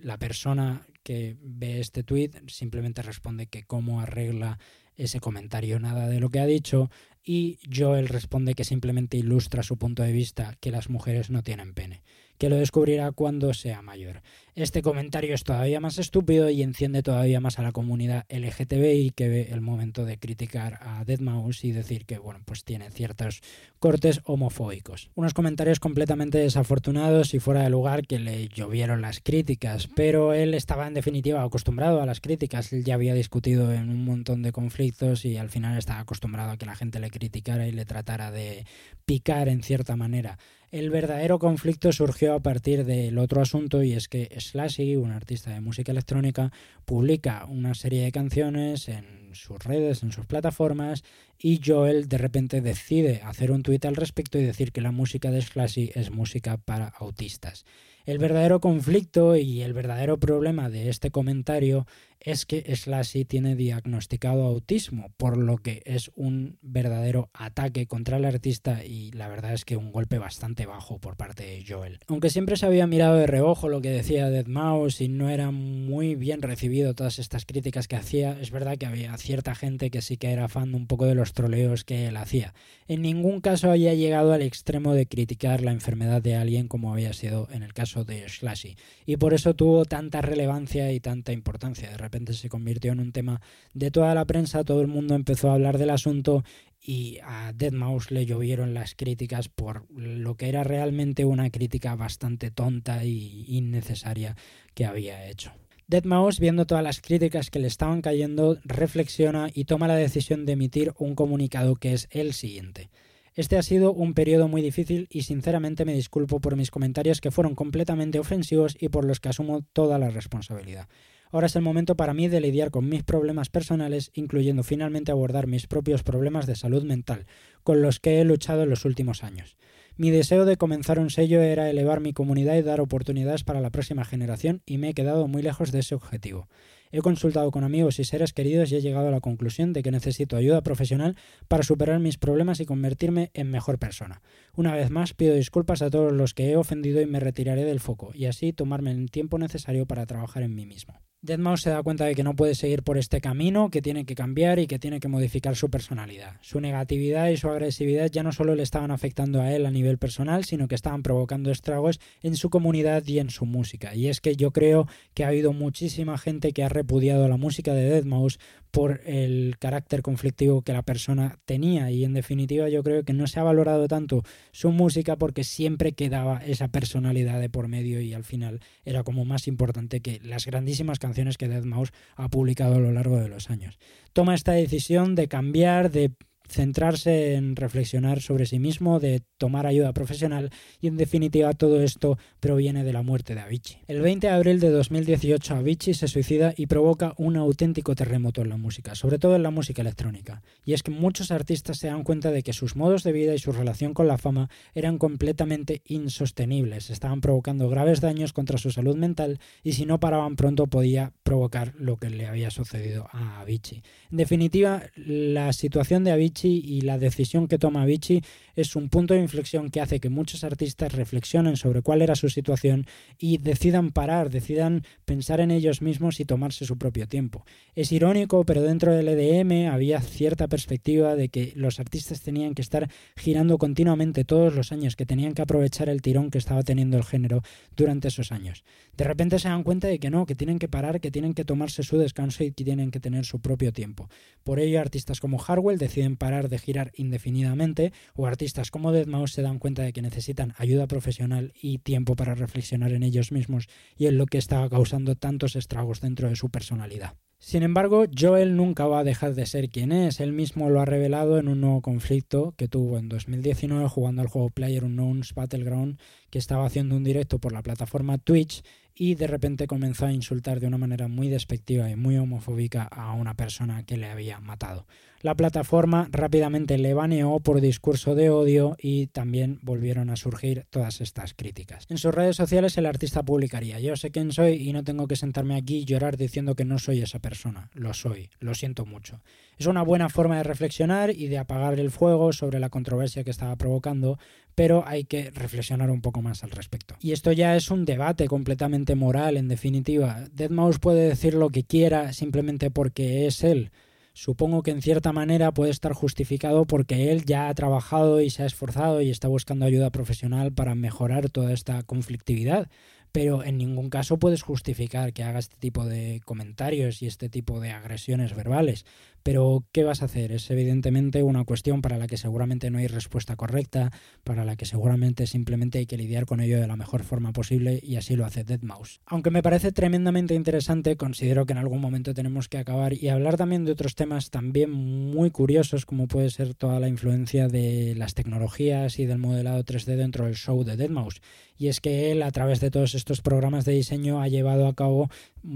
La 0.00 0.18
persona 0.18 0.86
que 1.02 1.36
ve 1.40 1.80
este 1.80 2.02
tuit 2.02 2.36
simplemente 2.48 3.02
responde 3.02 3.46
que 3.46 3.64
cómo 3.64 4.00
arregla 4.00 4.58
ese 4.96 5.20
comentario, 5.20 5.80
nada 5.80 6.08
de 6.08 6.20
lo 6.20 6.30
que 6.30 6.40
ha 6.40 6.46
dicho, 6.46 6.90
y 7.24 7.58
Joel 7.74 8.08
responde 8.08 8.54
que 8.54 8.64
simplemente 8.64 9.16
ilustra 9.16 9.62
su 9.62 9.76
punto 9.76 10.02
de 10.02 10.12
vista, 10.12 10.56
que 10.60 10.70
las 10.70 10.90
mujeres 10.90 11.30
no 11.30 11.42
tienen 11.42 11.74
pene 11.74 12.02
que 12.38 12.48
lo 12.48 12.56
descubrirá 12.56 13.12
cuando 13.12 13.54
sea 13.54 13.82
mayor. 13.82 14.22
Este 14.56 14.82
comentario 14.82 15.34
es 15.34 15.42
todavía 15.42 15.80
más 15.80 15.98
estúpido 15.98 16.48
y 16.48 16.62
enciende 16.62 17.02
todavía 17.02 17.40
más 17.40 17.58
a 17.58 17.62
la 17.62 17.72
comunidad 17.72 18.24
LGTBI 18.28 19.10
que 19.10 19.28
ve 19.28 19.48
el 19.50 19.60
momento 19.60 20.04
de 20.04 20.16
criticar 20.16 20.78
a 20.80 21.04
Deadmau5 21.04 21.64
y 21.64 21.72
decir 21.72 22.06
que 22.06 22.18
bueno, 22.18 22.38
pues 22.44 22.62
tiene 22.62 22.88
ciertos 22.92 23.42
cortes 23.80 24.20
homofóbicos. 24.22 25.10
Unos 25.16 25.34
comentarios 25.34 25.80
completamente 25.80 26.38
desafortunados 26.38 27.34
y 27.34 27.40
fuera 27.40 27.64
de 27.64 27.70
lugar 27.70 28.06
que 28.06 28.20
le 28.20 28.46
llovieron 28.46 29.02
las 29.02 29.18
críticas, 29.18 29.88
pero 29.96 30.32
él 30.32 30.54
estaba 30.54 30.86
en 30.86 30.94
definitiva 30.94 31.42
acostumbrado 31.42 32.00
a 32.00 32.06
las 32.06 32.20
críticas, 32.20 32.72
él 32.72 32.84
ya 32.84 32.94
había 32.94 33.14
discutido 33.14 33.72
en 33.72 33.90
un 33.90 34.04
montón 34.04 34.42
de 34.42 34.52
conflictos 34.52 35.24
y 35.24 35.36
al 35.36 35.50
final 35.50 35.76
estaba 35.76 35.98
acostumbrado 35.98 36.52
a 36.52 36.58
que 36.58 36.66
la 36.66 36.76
gente 36.76 37.00
le 37.00 37.10
criticara 37.10 37.66
y 37.66 37.72
le 37.72 37.86
tratara 37.86 38.30
de 38.30 38.66
picar 39.04 39.48
en 39.48 39.64
cierta 39.64 39.96
manera. 39.96 40.38
El 40.74 40.90
verdadero 40.90 41.38
conflicto 41.38 41.92
surgió 41.92 42.34
a 42.34 42.40
partir 42.40 42.84
del 42.84 43.18
otro 43.18 43.40
asunto 43.40 43.84
y 43.84 43.92
es 43.92 44.08
que 44.08 44.28
Slashy, 44.48 44.96
un 44.96 45.10
artista 45.10 45.50
de 45.50 45.60
música 45.60 45.92
electrónica, 45.92 46.52
publica 46.84 47.44
una 47.46 47.74
serie 47.74 48.02
de 48.02 48.12
canciones 48.12 48.88
en 48.88 49.30
sus 49.34 49.58
redes, 49.58 50.02
en 50.02 50.12
sus 50.12 50.26
plataformas 50.26 51.04
y 51.38 51.60
Joel 51.64 52.08
de 52.08 52.18
repente 52.18 52.60
decide 52.60 53.20
hacer 53.24 53.50
un 53.50 53.62
tuit 53.62 53.84
al 53.84 53.96
respecto 53.96 54.38
y 54.38 54.44
decir 54.44 54.72
que 54.72 54.80
la 54.80 54.92
música 54.92 55.30
de 55.30 55.42
Slashy 55.42 55.90
es 55.94 56.10
música 56.10 56.56
para 56.56 56.88
autistas. 56.88 57.64
El 58.06 58.18
verdadero 58.18 58.60
conflicto 58.60 59.36
y 59.36 59.62
el 59.62 59.72
verdadero 59.72 60.20
problema 60.20 60.68
de 60.68 60.90
este 60.90 61.10
comentario 61.10 61.86
es 62.24 62.46
que 62.46 62.74
Slashy 62.74 63.26
tiene 63.26 63.54
diagnosticado 63.54 64.44
autismo, 64.44 65.12
por 65.18 65.36
lo 65.36 65.58
que 65.58 65.82
es 65.84 66.10
un 66.16 66.58
verdadero 66.62 67.28
ataque 67.34 67.86
contra 67.86 68.16
el 68.16 68.24
artista 68.24 68.82
y 68.84 69.10
la 69.12 69.28
verdad 69.28 69.52
es 69.52 69.66
que 69.66 69.76
un 69.76 69.92
golpe 69.92 70.18
bastante 70.18 70.64
bajo 70.64 70.98
por 70.98 71.16
parte 71.16 71.44
de 71.44 71.64
Joel. 71.68 72.00
Aunque 72.08 72.30
siempre 72.30 72.56
se 72.56 72.64
había 72.64 72.86
mirado 72.86 73.16
de 73.16 73.26
reojo 73.26 73.68
lo 73.68 73.82
que 73.82 73.90
decía 73.90 74.30
Deadmau5 74.30 75.02
y 75.04 75.08
no 75.08 75.28
era 75.28 75.50
muy 75.50 76.14
bien 76.14 76.40
recibido 76.40 76.94
todas 76.94 77.18
estas 77.18 77.44
críticas 77.44 77.88
que 77.88 77.96
hacía, 77.96 78.38
es 78.40 78.50
verdad 78.50 78.78
que 78.78 78.86
había 78.86 79.16
cierta 79.18 79.54
gente 79.54 79.90
que 79.90 80.00
sí 80.00 80.16
que 80.16 80.32
era 80.32 80.48
fan 80.48 80.74
un 80.74 80.86
poco 80.86 81.04
de 81.04 81.14
los 81.14 81.34
troleos 81.34 81.84
que 81.84 82.06
él 82.06 82.16
hacía. 82.16 82.54
En 82.88 83.02
ningún 83.02 83.42
caso 83.42 83.70
había 83.70 83.92
llegado 83.92 84.32
al 84.32 84.40
extremo 84.40 84.94
de 84.94 85.06
criticar 85.06 85.60
la 85.60 85.72
enfermedad 85.72 86.22
de 86.22 86.36
alguien 86.36 86.68
como 86.68 86.90
había 86.90 87.12
sido 87.12 87.48
en 87.50 87.62
el 87.62 87.74
caso 87.74 88.04
de 88.04 88.26
Slashy 88.26 88.76
y 89.04 89.18
por 89.18 89.34
eso 89.34 89.54
tuvo 89.54 89.84
tanta 89.84 90.22
relevancia 90.22 90.90
y 90.90 91.00
tanta 91.00 91.32
importancia. 91.32 91.90
De 91.90 91.98
se 92.32 92.48
convirtió 92.48 92.92
en 92.92 93.00
un 93.00 93.12
tema 93.12 93.40
de 93.72 93.90
toda 93.90 94.14
la 94.14 94.24
prensa, 94.24 94.64
todo 94.64 94.80
el 94.80 94.88
mundo 94.88 95.14
empezó 95.14 95.50
a 95.50 95.54
hablar 95.54 95.78
del 95.78 95.90
asunto 95.90 96.44
y 96.80 97.18
a 97.22 97.52
Deadmau5 97.52 98.10
le 98.10 98.26
llovieron 98.26 98.74
las 98.74 98.94
críticas 98.94 99.48
por 99.48 99.90
lo 99.90 100.36
que 100.36 100.48
era 100.48 100.64
realmente 100.64 101.24
una 101.24 101.50
crítica 101.50 101.96
bastante 101.96 102.50
tonta 102.50 103.04
y 103.04 103.44
innecesaria 103.48 104.36
que 104.74 104.84
había 104.84 105.26
hecho. 105.28 105.52
Deadmau5, 105.88 106.40
viendo 106.40 106.66
todas 106.66 106.84
las 106.84 107.00
críticas 107.00 107.50
que 107.50 107.58
le 107.58 107.66
estaban 107.66 108.00
cayendo, 108.00 108.58
reflexiona 108.64 109.50
y 109.52 109.64
toma 109.64 109.88
la 109.88 109.96
decisión 109.96 110.46
de 110.46 110.52
emitir 110.52 110.92
un 110.98 111.14
comunicado 111.14 111.76
que 111.76 111.92
es 111.92 112.08
el 112.10 112.32
siguiente. 112.32 112.90
Este 113.34 113.58
ha 113.58 113.62
sido 113.62 113.92
un 113.92 114.14
periodo 114.14 114.46
muy 114.46 114.62
difícil 114.62 115.08
y 115.10 115.22
sinceramente 115.22 115.84
me 115.84 115.94
disculpo 115.94 116.40
por 116.40 116.54
mis 116.54 116.70
comentarios 116.70 117.20
que 117.20 117.32
fueron 117.32 117.54
completamente 117.54 118.20
ofensivos 118.20 118.76
y 118.78 118.90
por 118.90 119.04
los 119.04 119.18
que 119.18 119.28
asumo 119.28 119.62
toda 119.72 119.98
la 119.98 120.08
responsabilidad. 120.08 120.88
Ahora 121.34 121.48
es 121.48 121.56
el 121.56 121.62
momento 121.62 121.96
para 121.96 122.14
mí 122.14 122.28
de 122.28 122.40
lidiar 122.40 122.70
con 122.70 122.88
mis 122.88 123.02
problemas 123.02 123.48
personales, 123.48 124.12
incluyendo 124.14 124.62
finalmente 124.62 125.10
abordar 125.10 125.48
mis 125.48 125.66
propios 125.66 126.04
problemas 126.04 126.46
de 126.46 126.54
salud 126.54 126.84
mental, 126.84 127.26
con 127.64 127.82
los 127.82 127.98
que 127.98 128.20
he 128.20 128.24
luchado 128.24 128.62
en 128.62 128.70
los 128.70 128.84
últimos 128.84 129.24
años. 129.24 129.56
Mi 129.96 130.12
deseo 130.12 130.44
de 130.44 130.56
comenzar 130.56 131.00
un 131.00 131.10
sello 131.10 131.42
era 131.42 131.68
elevar 131.68 131.98
mi 131.98 132.12
comunidad 132.12 132.54
y 132.54 132.62
dar 132.62 132.80
oportunidades 132.80 133.42
para 133.42 133.60
la 133.60 133.70
próxima 133.70 134.04
generación 134.04 134.62
y 134.64 134.78
me 134.78 134.90
he 134.90 134.94
quedado 134.94 135.26
muy 135.26 135.42
lejos 135.42 135.72
de 135.72 135.80
ese 135.80 135.96
objetivo. 135.96 136.46
He 136.92 137.00
consultado 137.00 137.50
con 137.50 137.64
amigos 137.64 137.98
y 137.98 138.04
seres 138.04 138.32
queridos 138.32 138.70
y 138.70 138.76
he 138.76 138.80
llegado 138.80 139.08
a 139.08 139.10
la 139.10 139.20
conclusión 139.20 139.72
de 139.72 139.82
que 139.82 139.90
necesito 139.90 140.36
ayuda 140.36 140.62
profesional 140.62 141.16
para 141.48 141.64
superar 141.64 141.98
mis 141.98 142.16
problemas 142.16 142.60
y 142.60 142.64
convertirme 142.64 143.32
en 143.34 143.50
mejor 143.50 143.80
persona. 143.80 144.22
Una 144.54 144.72
vez 144.72 144.90
más 144.90 145.14
pido 145.14 145.34
disculpas 145.34 145.82
a 145.82 145.90
todos 145.90 146.12
los 146.12 146.32
que 146.32 146.52
he 146.52 146.56
ofendido 146.56 147.00
y 147.00 147.06
me 147.06 147.18
retiraré 147.18 147.64
del 147.64 147.80
foco 147.80 148.12
y 148.14 148.26
así 148.26 148.52
tomarme 148.52 148.92
el 148.92 149.10
tiempo 149.10 149.36
necesario 149.36 149.86
para 149.86 150.06
trabajar 150.06 150.44
en 150.44 150.54
mí 150.54 150.64
mismo. 150.64 151.03
Deadmau5 151.24 151.56
se 151.56 151.70
da 151.70 151.82
cuenta 151.82 152.04
de 152.04 152.14
que 152.14 152.22
no 152.22 152.36
puede 152.36 152.54
seguir 152.54 152.82
por 152.82 152.98
este 152.98 153.22
camino, 153.22 153.70
que 153.70 153.80
tiene 153.80 154.04
que 154.04 154.14
cambiar 154.14 154.58
y 154.58 154.66
que 154.66 154.78
tiene 154.78 155.00
que 155.00 155.08
modificar 155.08 155.56
su 155.56 155.70
personalidad. 155.70 156.36
Su 156.42 156.60
negatividad 156.60 157.28
y 157.28 157.38
su 157.38 157.48
agresividad 157.48 158.10
ya 158.10 158.22
no 158.22 158.30
solo 158.30 158.54
le 158.54 158.62
estaban 158.62 158.90
afectando 158.90 159.40
a 159.40 159.50
él 159.50 159.64
a 159.64 159.70
nivel 159.70 159.96
personal, 159.96 160.44
sino 160.44 160.68
que 160.68 160.74
estaban 160.74 161.02
provocando 161.02 161.50
estragos 161.50 161.98
en 162.22 162.36
su 162.36 162.50
comunidad 162.50 163.06
y 163.06 163.20
en 163.20 163.30
su 163.30 163.46
música. 163.46 163.94
Y 163.94 164.08
es 164.08 164.20
que 164.20 164.36
yo 164.36 164.50
creo 164.50 164.86
que 165.14 165.24
ha 165.24 165.28
habido 165.28 165.54
muchísima 165.54 166.18
gente 166.18 166.52
que 166.52 166.62
ha 166.62 166.68
repudiado 166.68 167.26
la 167.26 167.38
música 167.38 167.72
de 167.72 168.02
Deadmau5 168.02 168.38
por 168.70 169.02
el 169.06 169.54
carácter 169.60 170.02
conflictivo 170.02 170.62
que 170.62 170.72
la 170.72 170.82
persona 170.82 171.38
tenía 171.44 171.92
y 171.92 172.02
en 172.02 172.12
definitiva 172.12 172.68
yo 172.68 172.82
creo 172.82 173.04
que 173.04 173.12
no 173.12 173.28
se 173.28 173.38
ha 173.38 173.44
valorado 173.44 173.86
tanto 173.86 174.24
su 174.50 174.72
música 174.72 175.14
porque 175.14 175.44
siempre 175.44 175.92
quedaba 175.92 176.38
esa 176.38 176.66
personalidad 176.66 177.40
de 177.40 177.48
por 177.48 177.68
medio 177.68 178.00
y 178.00 178.14
al 178.14 178.24
final 178.24 178.58
era 178.84 179.04
como 179.04 179.24
más 179.24 179.46
importante 179.46 180.00
que 180.00 180.18
las 180.24 180.44
grandísimas 180.44 180.98
canciones 180.98 181.13
que 181.14 181.48
Deadmau5 181.48 181.90
ha 182.16 182.28
publicado 182.28 182.76
a 182.76 182.78
lo 182.78 182.92
largo 182.92 183.18
de 183.18 183.28
los 183.28 183.50
años. 183.50 183.78
Toma 184.12 184.34
esta 184.34 184.52
decisión 184.52 185.14
de 185.14 185.28
cambiar, 185.28 185.90
de 185.90 186.12
centrarse 186.48 187.34
en 187.34 187.56
reflexionar 187.56 188.20
sobre 188.20 188.46
sí 188.46 188.58
mismo, 188.58 189.00
de 189.00 189.22
tomar 189.38 189.66
ayuda 189.66 189.92
profesional 189.92 190.50
y 190.80 190.88
en 190.88 190.96
definitiva 190.96 191.52
todo 191.52 191.82
esto 191.82 192.18
proviene 192.40 192.84
de 192.84 192.92
la 192.92 193.02
muerte 193.02 193.34
de 193.34 193.40
Avicii. 193.40 193.78
El 193.86 194.00
20 194.00 194.26
de 194.26 194.32
abril 194.32 194.60
de 194.60 194.70
2018 194.70 195.54
Avicii 195.54 195.94
se 195.94 196.08
suicida 196.08 196.54
y 196.56 196.66
provoca 196.66 197.14
un 197.16 197.36
auténtico 197.36 197.94
terremoto 197.94 198.42
en 198.42 198.50
la 198.50 198.56
música, 198.56 198.94
sobre 198.94 199.18
todo 199.18 199.36
en 199.36 199.42
la 199.42 199.50
música 199.50 199.82
electrónica. 199.82 200.42
Y 200.64 200.74
es 200.74 200.82
que 200.82 200.90
muchos 200.90 201.30
artistas 201.30 201.78
se 201.78 201.88
dan 201.88 202.04
cuenta 202.04 202.30
de 202.30 202.42
que 202.42 202.52
sus 202.52 202.76
modos 202.76 203.02
de 203.02 203.12
vida 203.12 203.34
y 203.34 203.38
su 203.38 203.52
relación 203.52 203.94
con 203.94 204.06
la 204.06 204.18
fama 204.18 204.50
eran 204.74 204.98
completamente 204.98 205.82
insostenibles, 205.86 206.90
estaban 206.90 207.20
provocando 207.20 207.68
graves 207.68 208.00
daños 208.00 208.32
contra 208.32 208.58
su 208.58 208.70
salud 208.70 208.96
mental 208.96 209.40
y 209.62 209.72
si 209.72 209.86
no 209.86 210.00
paraban 210.00 210.36
pronto 210.36 210.66
podía 210.66 211.12
provocar 211.22 211.74
lo 211.78 211.96
que 211.96 212.10
le 212.10 212.26
había 212.26 212.50
sucedido 212.50 213.08
a 213.12 213.40
Avicii. 213.40 213.82
En 214.10 214.16
definitiva, 214.16 214.82
la 214.96 215.52
situación 215.52 216.04
de 216.04 216.12
Avicii 216.12 216.33
y 216.42 216.80
la 216.80 216.98
decisión 216.98 217.48
que 217.48 217.58
toma 217.58 217.82
Avicii 217.82 218.22
es 218.56 218.76
un 218.76 218.88
punto 218.88 219.14
de 219.14 219.20
inflexión 219.20 219.70
que 219.70 219.80
hace 219.80 220.00
que 220.00 220.08
muchos 220.08 220.44
artistas 220.44 220.92
reflexionen 220.92 221.56
sobre 221.56 221.82
cuál 221.82 222.02
era 222.02 222.14
su 222.14 222.28
situación 222.28 222.86
y 223.18 223.38
decidan 223.38 223.92
parar, 223.92 224.30
decidan 224.30 224.84
pensar 225.04 225.40
en 225.40 225.50
ellos 225.50 225.82
mismos 225.82 226.20
y 226.20 226.24
tomarse 226.24 226.64
su 226.64 226.78
propio 226.78 227.08
tiempo. 227.08 227.44
Es 227.74 227.92
irónico, 227.92 228.44
pero 228.44 228.62
dentro 228.62 228.92
del 228.92 229.08
EDM 229.08 229.72
había 229.72 230.00
cierta 230.00 230.48
perspectiva 230.48 231.16
de 231.16 231.28
que 231.28 231.52
los 231.56 231.80
artistas 231.80 232.20
tenían 232.20 232.54
que 232.54 232.62
estar 232.62 232.88
girando 233.16 233.58
continuamente 233.58 234.24
todos 234.24 234.54
los 234.54 234.72
años, 234.72 234.96
que 234.96 235.06
tenían 235.06 235.34
que 235.34 235.42
aprovechar 235.42 235.88
el 235.88 236.02
tirón 236.02 236.30
que 236.30 236.38
estaba 236.38 236.62
teniendo 236.62 236.96
el 236.96 237.04
género 237.04 237.42
durante 237.76 238.08
esos 238.08 238.32
años. 238.32 238.64
De 238.96 239.04
repente 239.04 239.38
se 239.38 239.48
dan 239.48 239.64
cuenta 239.64 239.88
de 239.88 239.98
que 239.98 240.10
no, 240.10 240.26
que 240.26 240.34
tienen 240.34 240.58
que 240.58 240.68
parar, 240.68 241.00
que 241.00 241.10
tienen 241.10 241.34
que 241.34 241.44
tomarse 241.44 241.82
su 241.82 241.98
descanso 241.98 242.44
y 242.44 242.52
que 242.52 242.64
tienen 242.64 242.90
que 242.90 243.00
tener 243.00 243.24
su 243.24 243.40
propio 243.40 243.72
tiempo. 243.72 244.08
Por 244.44 244.60
ello, 244.60 244.80
artistas 244.80 245.20
como 245.20 245.42
Harwell 245.42 245.78
deciden 245.78 246.16
parar 246.24 246.48
de 246.48 246.58
girar 246.58 246.90
indefinidamente, 246.96 247.92
o 248.14 248.26
artistas 248.26 248.70
como 248.70 248.94
Deadmau5 248.94 249.28
se 249.28 249.42
dan 249.42 249.58
cuenta 249.58 249.82
de 249.82 249.92
que 249.92 250.00
necesitan 250.00 250.54
ayuda 250.56 250.86
profesional 250.86 251.52
y 251.60 251.80
tiempo 251.80 252.16
para 252.16 252.34
reflexionar 252.34 252.94
en 252.94 253.02
ellos 253.02 253.30
mismos 253.30 253.68
y 253.98 254.06
en 254.06 254.16
lo 254.16 254.24
que 254.24 254.38
estaba 254.38 254.70
causando 254.70 255.16
tantos 255.16 255.54
estragos 255.54 256.00
dentro 256.00 256.30
de 256.30 256.36
su 256.36 256.48
personalidad. 256.48 257.12
Sin 257.38 257.62
embargo, 257.62 258.06
Joel 258.18 258.56
nunca 258.56 258.86
va 258.86 259.00
a 259.00 259.04
dejar 259.04 259.34
de 259.34 259.44
ser 259.44 259.68
quien 259.68 259.92
es. 259.92 260.18
Él 260.18 260.32
mismo 260.32 260.70
lo 260.70 260.80
ha 260.80 260.86
revelado 260.86 261.38
en 261.38 261.48
un 261.48 261.60
nuevo 261.60 261.82
conflicto 261.82 262.54
que 262.56 262.68
tuvo 262.68 262.96
en 262.96 263.10
2019 263.10 263.86
jugando 263.86 264.22
al 264.22 264.28
juego 264.28 264.48
PlayerUnknown's 264.48 265.34
Battleground, 265.34 265.98
que 266.30 266.38
estaba 266.38 266.64
haciendo 266.64 266.96
un 266.96 267.04
directo 267.04 267.38
por 267.38 267.52
la 267.52 267.62
plataforma 267.62 268.16
Twitch 268.16 268.62
y 268.94 269.16
de 269.16 269.26
repente 269.26 269.66
comenzó 269.66 270.06
a 270.06 270.12
insultar 270.12 270.58
de 270.58 270.68
una 270.68 270.78
manera 270.78 271.06
muy 271.06 271.28
despectiva 271.28 271.90
y 271.90 271.96
muy 271.96 272.16
homofóbica 272.16 272.84
a 272.84 273.12
una 273.12 273.34
persona 273.34 273.82
que 273.82 273.98
le 273.98 274.06
había 274.06 274.40
matado. 274.40 274.86
La 275.24 275.36
plataforma 275.36 276.06
rápidamente 276.12 276.76
le 276.76 276.92
baneó 276.92 277.40
por 277.40 277.62
discurso 277.62 278.14
de 278.14 278.28
odio 278.28 278.76
y 278.78 279.06
también 279.06 279.58
volvieron 279.62 280.10
a 280.10 280.16
surgir 280.16 280.66
todas 280.68 281.00
estas 281.00 281.32
críticas. 281.32 281.86
En 281.88 281.96
sus 281.96 282.14
redes 282.14 282.36
sociales 282.36 282.76
el 282.76 282.84
artista 282.84 283.22
publicaría, 283.22 283.80
yo 283.80 283.96
sé 283.96 284.10
quién 284.10 284.32
soy 284.32 284.56
y 284.56 284.74
no 284.74 284.84
tengo 284.84 285.08
que 285.08 285.16
sentarme 285.16 285.56
aquí 285.56 285.78
y 285.78 285.84
llorar 285.86 286.18
diciendo 286.18 286.54
que 286.54 286.66
no 286.66 286.78
soy 286.78 287.00
esa 287.00 287.20
persona, 287.20 287.70
lo 287.72 287.94
soy, 287.94 288.28
lo 288.38 288.54
siento 288.54 288.84
mucho. 288.84 289.22
Es 289.56 289.64
una 289.64 289.82
buena 289.82 290.10
forma 290.10 290.36
de 290.36 290.42
reflexionar 290.42 291.08
y 291.08 291.28
de 291.28 291.38
apagar 291.38 291.80
el 291.80 291.90
fuego 291.90 292.34
sobre 292.34 292.60
la 292.60 292.68
controversia 292.68 293.24
que 293.24 293.30
estaba 293.30 293.56
provocando, 293.56 294.18
pero 294.54 294.86
hay 294.86 295.04
que 295.04 295.30
reflexionar 295.30 295.90
un 295.90 296.02
poco 296.02 296.20
más 296.20 296.44
al 296.44 296.50
respecto. 296.50 296.96
Y 297.00 297.12
esto 297.12 297.32
ya 297.32 297.56
es 297.56 297.70
un 297.70 297.86
debate 297.86 298.28
completamente 298.28 298.94
moral, 298.94 299.38
en 299.38 299.48
definitiva. 299.48 300.26
Deadmau5 300.36 300.80
puede 300.80 301.08
decir 301.08 301.32
lo 301.32 301.48
que 301.48 301.64
quiera 301.64 302.12
simplemente 302.12 302.70
porque 302.70 303.26
es 303.26 303.42
él. 303.42 303.70
Supongo 304.16 304.62
que 304.62 304.70
en 304.70 304.80
cierta 304.80 305.12
manera 305.12 305.52
puede 305.52 305.72
estar 305.72 305.92
justificado 305.92 306.66
porque 306.66 307.10
él 307.10 307.24
ya 307.24 307.48
ha 307.48 307.54
trabajado 307.54 308.20
y 308.20 308.30
se 308.30 308.44
ha 308.44 308.46
esforzado 308.46 309.02
y 309.02 309.10
está 309.10 309.26
buscando 309.26 309.66
ayuda 309.66 309.90
profesional 309.90 310.52
para 310.52 310.76
mejorar 310.76 311.30
toda 311.30 311.52
esta 311.52 311.82
conflictividad 311.82 312.70
pero 313.14 313.44
en 313.44 313.58
ningún 313.58 313.90
caso 313.90 314.18
puedes 314.18 314.42
justificar 314.42 315.12
que 315.12 315.22
haga 315.22 315.38
este 315.38 315.56
tipo 315.56 315.84
de 315.84 316.20
comentarios 316.24 317.00
y 317.00 317.06
este 317.06 317.28
tipo 317.28 317.60
de 317.60 317.70
agresiones 317.70 318.34
verbales. 318.34 318.84
Pero, 319.22 319.64
¿qué 319.72 319.84
vas 319.84 320.02
a 320.02 320.04
hacer? 320.04 320.32
Es 320.32 320.50
evidentemente 320.50 321.22
una 321.22 321.44
cuestión 321.44 321.80
para 321.80 321.96
la 321.96 322.08
que 322.08 322.18
seguramente 322.18 322.70
no 322.70 322.76
hay 322.76 322.88
respuesta 322.88 323.36
correcta, 323.36 323.90
para 324.22 324.44
la 324.44 324.56
que 324.56 324.66
seguramente 324.66 325.26
simplemente 325.26 325.78
hay 325.78 325.86
que 325.86 325.96
lidiar 325.96 326.26
con 326.26 326.40
ello 326.40 326.60
de 326.60 326.66
la 326.66 326.76
mejor 326.76 327.04
forma 327.04 327.32
posible 327.32 327.80
y 327.82 327.96
así 327.96 328.16
lo 328.16 328.26
hace 328.26 328.44
Deadmau5. 328.44 328.98
Aunque 329.06 329.30
me 329.30 329.42
parece 329.42 329.72
tremendamente 329.72 330.34
interesante, 330.34 330.96
considero 330.96 331.46
que 331.46 331.52
en 331.52 331.58
algún 331.58 331.80
momento 331.80 332.12
tenemos 332.12 332.48
que 332.48 332.58
acabar 332.58 332.92
y 332.92 333.08
hablar 333.08 333.38
también 333.38 333.64
de 333.64 333.72
otros 333.72 333.94
temas 333.94 334.28
también 334.28 334.72
muy 334.72 335.30
curiosos, 335.30 335.86
como 335.86 336.06
puede 336.06 336.28
ser 336.28 336.52
toda 336.54 336.78
la 336.80 336.88
influencia 336.88 337.48
de 337.48 337.94
las 337.96 338.12
tecnologías 338.12 338.98
y 338.98 339.06
del 339.06 339.18
modelado 339.18 339.64
3D 339.64 339.96
dentro 339.96 340.26
del 340.26 340.34
show 340.34 340.64
de 340.64 340.76
Deadmau5. 340.76 341.20
Y 341.56 341.68
es 341.68 341.80
que 341.80 342.10
él, 342.10 342.22
a 342.22 342.32
través 342.32 342.60
de 342.60 342.70
todos 342.70 342.94
estos 342.94 343.03
programas 343.20 343.64
de 343.64 343.72
diseño, 343.72 344.20
ha 344.20 344.28
llevado 344.28 344.66
a 344.66 344.74
cabo 344.74 345.10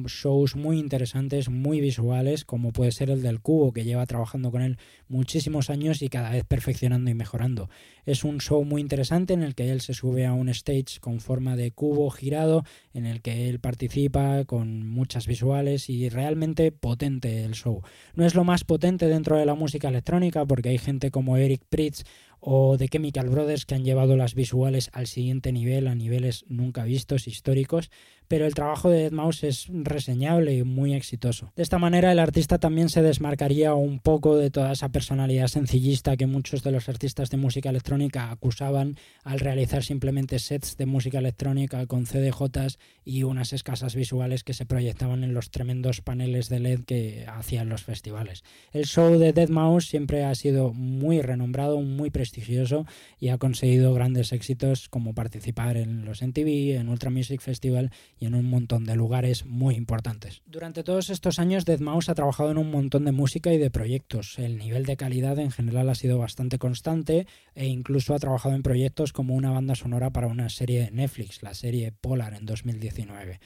shows 0.07 0.57
muy 0.57 0.79
interesantes, 0.79 1.49
muy 1.49 1.81
visuales, 1.81 2.45
como 2.45 2.73
puede 2.73 2.93
ser 2.93 3.11
el 3.11 3.23
del 3.23 3.41
cubo, 3.41 3.73
que 3.73 3.85
lleva 3.85 4.07
trabajando 4.07 4.51
con 4.51 4.63
él 4.63 4.79
muchísimos 5.09 5.71
años 5.71 6.03
y 6.03 6.09
cada 6.09 6.31
vez 6.31 6.45
perfeccionando 6.45 7.11
y 7.11 7.15
mejorando. 7.15 7.69
Es 8.05 8.25
un 8.25 8.41
show 8.41 8.65
muy 8.65 8.81
interesante 8.81 9.35
en 9.35 9.43
el 9.43 9.55
que 9.55 9.71
él 9.71 9.81
se 9.81 9.95
sube 9.95 10.27
a 10.27 10.33
un 10.33 10.49
stage 10.49 11.01
con 11.01 11.21
forma 11.21 11.57
de 11.57 11.73
cubo 11.73 12.11
girado, 12.11 12.65
en 12.93 13.07
el 13.07 13.23
que 13.23 13.49
él 13.49 13.61
participa 13.61 14.45
con 14.45 14.87
muchas 14.89 15.27
visuales 15.27 15.89
y 15.91 16.09
realmente 16.09 16.73
potente 16.73 17.45
el 17.45 17.55
show. 17.55 17.83
No 18.15 18.25
es 18.25 18.35
lo 18.35 18.45
más 18.45 18.65
potente 18.65 19.07
dentro 19.07 19.37
de 19.37 19.47
la 19.47 19.55
música 19.55 19.89
electrónica 19.89 20.45
porque 20.47 20.71
hay 20.71 20.79
gente 20.79 21.11
como 21.11 21.37
Eric 21.37 21.63
Pritz 21.69 22.05
o 22.41 22.77
The 22.79 22.89
Chemical 22.89 23.29
Brothers 23.29 23.67
que 23.67 23.75
han 23.75 23.85
llevado 23.85 24.17
las 24.17 24.35
visuales 24.35 24.91
al 24.93 25.07
siguiente 25.07 25.53
nivel, 25.53 25.89
a 25.89 25.95
niveles 25.95 26.45
nunca 26.49 26.85
vistos, 26.85 27.27
históricos, 27.27 27.91
pero 28.29 28.47
el 28.47 28.55
trabajo 28.55 28.91
de 28.91 29.11
Mouse 29.11 29.45
es 29.45 29.67
reseñable 29.71 30.55
y 30.55 30.63
muy 30.63 30.95
exitoso. 30.95 31.53
De 31.57 31.63
esta 31.63 31.79
manera 31.79 32.13
el 32.13 32.19
artista 32.19 32.59
también 32.59 32.91
se 32.91 33.03
desmarcaría 33.03 33.75
un 33.75 33.99
poco 33.99 34.37
de 34.37 34.51
toda 34.51 34.73
esa 34.73 34.91
personalidad 34.91 35.49
sencillista 35.49 36.17
que 36.17 36.27
muchos 36.27 36.63
de 36.63 36.71
los 36.71 36.89
artistas 36.89 37.31
de 37.31 37.39
música 37.39 37.71
electrónica 37.71 38.31
acusaban 38.31 38.97
al 39.25 39.41
realizar 39.41 39.83
simplemente 39.83 40.39
sets 40.39 40.77
de 40.77 40.87
música 40.87 41.19
electrónica 41.19 41.87
con 41.87 42.05
CDJs 42.05 42.79
y 43.05 43.23
unas 43.23 43.53
escasas 43.53 43.95
visuales 43.95 44.45
que 44.45 44.53
se 44.53 44.67
proyectaban 44.67 45.25
en 45.25 45.33
los 45.33 45.51
tremendos 45.51 46.03
paneles 46.03 46.49
de 46.49 46.61
LED 46.61 46.85
que 46.85 47.27
hacían 47.27 47.69
los 47.69 47.83
festivales. 47.83 48.45
El 48.73 48.85
show 48.85 49.19
de 49.19 49.33
Dead 49.33 49.49
Mouse 49.49 49.87
siempre 49.87 50.25
ha 50.25 50.35
sido 50.35 50.73
muy 50.75 51.23
renombrado, 51.23 51.81
muy 51.81 52.11
prestigioso 52.11 52.87
y 53.19 53.29
ha 53.29 53.39
conseguido 53.39 53.95
grandes 53.95 54.33
éxitos 54.33 54.89
como 54.89 55.15
participar 55.15 55.77
en 55.77 56.05
los 56.05 56.23
MTV, 56.23 56.77
en 56.77 56.89
Ultra 56.89 57.11
Music 57.11 57.41
Festival 57.41 57.91
y 58.19 58.27
en 58.27 58.35
un 58.35 58.45
montón 58.45 58.85
de 58.85 58.97
lugares 58.97 59.47
muy 59.47 59.75
importantes. 59.75 60.43
Durante 60.47 60.83
todos 60.83 61.11
estos 61.11 61.39
años 61.39 61.67
Deadmau5 61.67 62.09
ha 62.11 62.15
trabajado 62.15 62.51
en 62.51 62.59
un 62.59 62.71
montón 62.71 63.05
de 63.05 63.13
música 63.13 63.53
y 63.53 63.59
de 63.59 63.71
proyectos. 63.71 64.39
El 64.39 64.59
nivel 64.59 64.85
de 64.85 64.97
calidad 64.97 65.39
en 65.39 65.51
general 65.51 65.89
ha 65.89 65.95
sido 65.95 66.19
bastante 66.19 66.59
constante 66.59 67.27
e 67.55 67.67
incluso 67.67 68.15
ha 68.15 68.19
trabajado 68.19 68.55
en 68.55 68.63
proyectos 68.63 69.13
como 69.13 69.35
una 69.35 69.51
banda 69.51 69.75
sonora 69.75 70.11
para 70.11 70.27
una 70.27 70.49
serie 70.49 70.85
de 70.85 70.91
Netflix, 70.91 71.43
la 71.43 71.55
serie 71.55 71.93
Polar 71.93 72.35
en 72.35 72.47
2019 72.47 73.41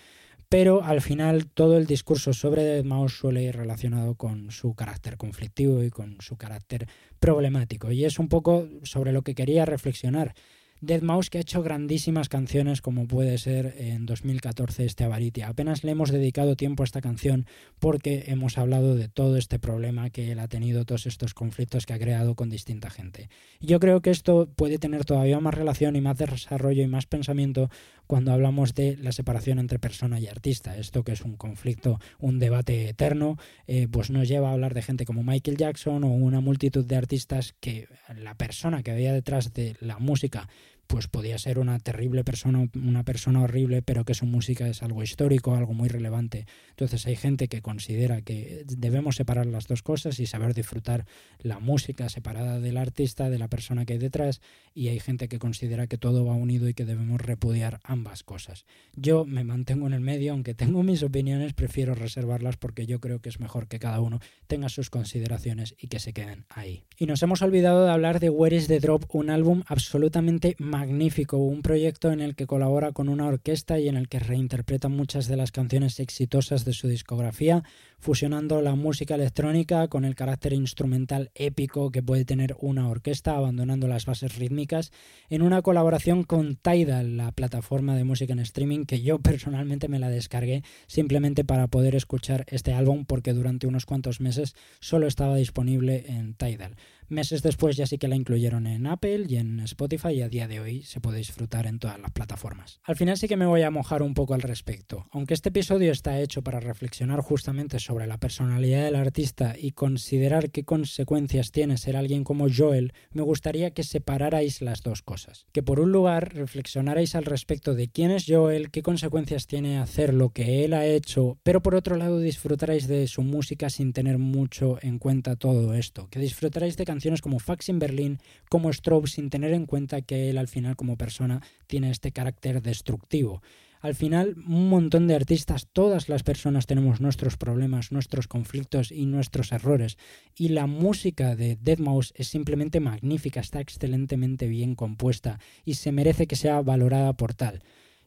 pero 0.53 0.85
al 0.85 1.01
final 1.01 1.47
todo 1.47 1.79
el 1.79 1.87
discurso 1.87 2.35
sobre 2.35 2.85
Deadmau5 2.85 3.09
suele 3.09 3.43
ir 3.43 3.57
relacionado 3.57 4.17
con 4.17 4.51
su 4.51 4.75
carácter 4.75 5.17
conflictivo 5.17 5.83
y 5.83 5.89
con 5.89 6.19
su 6.21 6.37
carácter 6.37 6.87
problemático. 7.19 7.91
Y 7.91 8.05
es 8.05 8.19
un 8.19 8.29
poco 8.29 8.69
sobre 8.83 9.13
lo 9.13 9.23
que 9.23 9.35
quería 9.35 9.65
reflexionar. 9.65 10.35
Deadmau5 10.83 11.29
que 11.29 11.39
ha 11.39 11.41
hecho 11.41 11.63
grandísimas 11.63 12.29
canciones 12.29 12.83
como 12.83 13.07
puede 13.07 13.39
ser 13.39 13.77
en 13.79 14.05
2014 14.05 14.85
este 14.85 15.05
Avaritia. 15.05 15.47
Apenas 15.47 15.85
le 15.85 15.93
hemos 15.93 16.11
dedicado 16.11 16.57
tiempo 16.57 16.83
a 16.83 16.85
esta 16.85 17.01
canción 17.01 17.47
porque 17.79 18.25
hemos 18.27 18.59
hablado 18.59 18.97
de 18.97 19.09
todo 19.09 19.37
este 19.37 19.61
problema 19.61 20.11
que 20.11 20.33
él 20.33 20.41
ha 20.41 20.49
tenido, 20.49 20.85
todos 20.85 21.07
estos 21.07 21.35
conflictos 21.35 21.87
que 21.87 21.93
ha 21.93 22.01
creado 22.01 22.35
con 22.35 22.51
distinta 22.51 22.91
gente. 22.91 23.29
Yo 23.61 23.79
creo 23.79 24.03
que 24.03 24.11
esto 24.11 24.49
puede 24.57 24.79
tener 24.79 25.05
todavía 25.05 25.39
más 25.39 25.55
relación 25.55 25.95
y 25.95 26.01
más 26.01 26.19
desarrollo 26.19 26.83
y 26.83 26.89
más 26.89 27.07
pensamiento 27.07 27.71
cuando 28.13 28.35
hablamos 28.35 28.75
de 28.75 28.99
la 28.99 29.11
separación 29.11 29.59
entre 29.59 29.79
persona 29.79 30.21
y 30.21 30.27
artista. 30.27 30.77
Esto 30.77 31.03
que 31.03 31.13
es 31.13 31.23
un 31.23 31.39
conflicto, 31.39 31.99
un 32.19 32.39
debate 32.39 32.91
eterno, 32.91 33.39
eh, 33.67 33.89
pues 33.91 34.11
nos 34.11 34.29
lleva 34.29 34.51
a 34.51 34.53
hablar 34.53 34.75
de 34.75 34.83
gente 34.83 35.07
como 35.07 35.23
Michael 35.23 35.57
Jackson 35.57 36.05
o 36.05 36.09
una 36.09 36.43
multitud 36.43 36.85
de 36.85 36.97
artistas 36.97 37.55
que 37.59 37.89
la 38.15 38.35
persona 38.35 38.83
que 38.83 38.91
había 38.91 39.15
detrás 39.15 39.55
de 39.55 39.77
la 39.81 39.99
música 39.99 40.47
pues 40.93 41.09
podía 41.09 41.39
ser 41.39 41.59
una 41.59 41.79
terrible 41.79 42.23
persona, 42.23 42.69
una 42.75 43.03
persona 43.03 43.41
horrible, 43.41 43.81
pero 43.81 44.05
que 44.05 44.13
su 44.13 44.27
música 44.27 44.69
es 44.69 44.83
algo 44.83 45.03
histórico, 45.03 45.55
algo 45.55 45.73
muy 45.73 45.89
relevante. 45.89 46.45
Entonces 46.69 47.07
hay 47.07 47.17
gente 47.17 47.49
que 47.49 47.63
considera 47.63 48.21
que 48.21 48.67
debemos 48.67 49.17
separar 49.17 49.47
las 49.47 49.67
dos 49.67 49.81
cosas 49.81 50.21
y 50.21 50.27
saber 50.27 50.53
disfrutar 50.53 51.07
la 51.39 51.61
música 51.61 52.11
separada 52.11 52.61
del 52.61 52.77
artista, 52.77 53.31
de 53.31 53.39
la 53.39 53.49
persona 53.49 53.87
que 53.87 53.95
hay 53.95 53.99
detrás, 53.99 54.43
y 54.75 54.89
hay 54.89 55.01
gente 55.01 55.29
que 55.29 55.39
considera 55.39 55.87
que 55.87 55.97
todo 55.97 56.27
va 56.27 56.35
unido 56.35 56.69
y 56.69 56.75
que 56.75 56.85
debemos 56.85 57.23
repudiar 57.23 57.81
ambas 57.85 58.23
cosas. 58.23 58.67
Yo 58.95 59.25
me 59.25 59.45
mantengo 59.45 59.87
en 59.87 59.95
el 59.95 60.01
medio, 60.01 60.33
aunque 60.33 60.53
tengo 60.53 60.83
mis 60.83 61.03
opiniones, 61.03 61.55
prefiero 61.55 61.95
reservarlas 61.95 62.59
porque 62.59 62.85
yo 62.85 63.01
creo 63.01 63.23
que 63.23 63.31
es 63.31 63.41
mejor 63.41 63.67
que 63.67 63.79
cada 63.79 64.01
uno 64.01 64.21
tenga 64.47 64.69
sus 64.69 64.91
consideraciones 64.91 65.75
y 65.79 65.89
que 65.89 66.01
se 66.01 66.13
queden 66.13 66.45
ahí. 66.51 66.85
Y 66.99 67.07
nos 67.07 67.23
hemos 67.23 67.41
olvidado 67.41 67.87
de 67.87 67.93
hablar 67.93 68.21
de 68.21 68.29
Where 68.29 68.55
is 68.55 68.69
the 68.69 68.79
Drop, 68.79 69.07
un 69.15 69.31
álbum 69.31 69.63
absolutamente 69.69 70.55
magnífico, 70.83 71.37
un 71.37 71.63
proyecto 71.63 72.11
en 72.11 72.21
el 72.21 72.35
que 72.35 72.49
colabora 72.49 72.91
con 72.91 73.09
una 73.09 73.29
orquesta 73.29 73.79
y 73.79 73.87
en 73.87 73.97
el 73.97 74.09
que 74.09 74.19
reinterpreta 74.19 74.89
muchas 74.89 75.29
de 75.29 75.37
las 75.37 75.53
canciones 75.53 76.01
exitosas 76.01 76.65
de 76.65 76.73
su 76.73 76.89
discografía, 76.89 77.63
fusionando 78.03 78.61
la 78.63 78.75
música 78.75 79.15
electrónica 79.15 79.87
con 79.87 80.05
el 80.05 80.17
carácter 80.17 80.53
instrumental 80.55 81.31
épico 81.37 81.93
que 81.93 82.03
puede 82.03 82.25
tener 82.25 82.57
una 82.59 82.89
orquesta, 82.89 83.37
abandonando 83.37 83.87
las 83.87 84.07
bases 84.07 84.37
rítmicas, 84.37 84.91
en 85.31 85.41
una 85.41 85.63
colaboración 85.63 86.25
con 86.25 86.57
Tidal, 86.57 87.17
la 87.17 87.31
plataforma 87.31 87.95
de 87.95 88.03
música 88.03 88.33
en 88.33 88.41
streaming 88.41 88.87
que 88.87 89.03
yo 89.03 89.19
personalmente 89.23 89.87
me 89.87 90.01
la 90.01 90.11
descargué 90.11 90.65
simplemente 90.89 91.45
para 91.45 91.69
poder 91.69 91.95
escuchar 91.95 92.45
este 92.49 92.73
álbum 92.73 93.05
porque 93.05 93.35
durante 93.35 93.69
unos 93.69 93.87
cuantos 93.87 94.21
meses 94.21 94.57
solo 94.81 95.07
estaba 95.07 95.37
disponible 95.37 96.05
en 96.09 96.35
Tidal. 96.35 96.75
Meses 97.13 97.43
después 97.43 97.77
ya 97.77 97.87
sí 97.87 97.99
que 97.99 98.09
la 98.09 98.17
incluyeron 98.17 98.67
en 98.67 98.87
Apple 98.87 99.27
y 99.29 99.37
en 99.37 99.61
Spotify 99.61 100.13
y 100.15 100.23
a 100.23 100.31
día 100.31 100.49
de 100.49 100.61
hoy 100.61 100.83
se 100.83 100.99
puede 100.99 101.19
disfrutar 101.19 101.67
en 101.67 101.79
todas 101.79 102.01
las 102.01 102.11
plataformas. 102.11 102.81
Al 102.85 102.97
final 102.97 103.19
sí 103.19 103.29
que 103.29 103.37
me 103.37 103.45
voy 103.45 103.61
a 103.61 103.71
mojar 103.71 104.03
un 104.03 104.15
poco 104.15 104.33
al 104.33 104.41
respecto. 104.41 105.07
Aunque 105.13 105.35
este 105.35 105.51
episodio 105.51 105.93
está 105.93 106.19
hecho 106.21 106.41
para 106.41 106.59
reflexionar 106.59 107.21
justamente 107.21 107.79
sobre 107.81 107.92
sobre 107.93 108.07
la 108.07 108.17
personalidad 108.17 108.85
del 108.85 108.97
artista 108.97 109.55
y 109.55 109.73
considerar 109.73 110.51
qué 110.51 110.65
consecuencias 110.65 111.53
tiene 111.53 111.77
ser 111.77 111.95
alguien 111.95 112.25
como 112.25 112.47
Joel, 112.49 112.95
me 113.11 113.21
gustaría 113.21 113.73
que 113.73 113.83
separarais 113.83 114.63
las 114.63 114.83
dos 114.83 115.03
cosas. 115.03 115.45
Que 115.53 115.63
por 115.63 115.79
un 115.79 115.93
lugar 115.93 116.35
reflexionarais 116.35 117.15
al 117.17 117.27
respecto 117.27 117.75
de 117.75 117.89
quién 117.89 118.11
es 118.11 118.25
Joel, 118.27 118.71
qué 118.71 118.83
consecuencias 118.83 119.47
tiene 119.47 119.77
hacer 119.77 120.15
lo 120.15 120.31
que 120.31 120.65
él 120.65 120.73
ha 120.73 120.87
hecho, 120.87 121.37
pero 121.43 121.61
por 121.61 121.75
otro 121.75 121.97
lado 121.97 122.19
disfrutarais 122.19 122.89
de 122.89 123.07
su 123.09 123.21
música 123.21 123.69
sin 123.69 123.93
tener 123.93 124.17
mucho 124.17 124.79
en 124.81 124.99
cuenta 124.99 125.37
todo 125.37 125.75
esto. 125.75 126.09
Que 126.09 126.19
disfrutarais 126.19 126.79
de 126.79 126.87
canciones 126.87 127.21
como 127.21 127.41
Fax 127.41 127.69
in 127.69 127.79
Berlin, 127.79 128.21
como 128.49 128.73
Strobe, 128.73 129.07
sin 129.07 129.29
tener 129.29 129.53
en 129.53 129.67
cuenta 129.67 130.01
que 130.01 130.31
él 130.31 130.39
al 130.39 130.49
final 130.49 130.77
como 130.77 130.97
persona 130.97 131.43
tiene 131.67 131.91
este 131.91 132.11
carácter 132.11 132.63
destructivo. 132.63 133.43
Al 133.83 133.97
final, 133.97 134.37
un 134.47 134.69
montón 134.69 135.09
de 135.09 135.17
artistas, 135.17 135.67
todas 135.73 136.09
las 136.09 136.23
personas 136.23 136.67
tenemos 136.67 137.01
nuestros 137.01 137.37
problemas, 137.37 137.91
nuestros 137.91 138.29
conflictos 138.29 138.93
y 138.93 139.07
nuestros 139.07 139.51
errores. 139.51 139.99
Y 140.37 140.51
la 140.51 140.69
música 140.69 141.35
de 141.35 141.59
Deadmau5 141.59 142.13
es 142.15 142.29
simplemente 142.29 142.79
magnífica, 142.79 143.41
está 143.41 143.61
excelentemente 143.61 144.47
bien 144.47 144.77
compuesta 144.77 145.41
y 145.65 145.75
se 145.75 145.91
merece 145.91 146.29
que 146.29 146.37
sea 146.37 146.63
valorada 146.63 147.15
por 147.15 147.35
tal. 147.35 147.65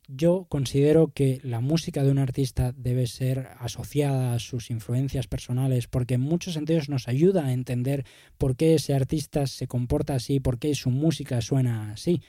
Yo 0.08 0.46
considero 0.48 1.12
que 1.14 1.42
la 1.44 1.60
música 1.60 2.04
de 2.04 2.12
un 2.12 2.20
artista 2.20 2.72
debe 2.72 3.06
ser 3.06 3.50
asociada 3.60 4.34
a 4.34 4.40
sus 4.40 4.72
influencias 4.72 5.28
personales 5.28 5.88
porque 5.88 6.14
en 6.14 6.22
muchos 6.22 6.54
sentidos 6.54 6.88
nos 6.88 7.10
ayuda 7.10 7.48
a 7.48 7.54
entender 7.54 8.06
por 8.38 8.56
qué 8.56 8.76
ese 8.76 8.94
artista 8.94 9.46
se 9.46 9.68
comporta 9.68 10.16
así, 10.16 10.40
por 10.40 10.58
qué 10.58 10.74
su 10.74 10.90
música 10.90 11.42
suena 11.42 11.92
así 11.92 12.22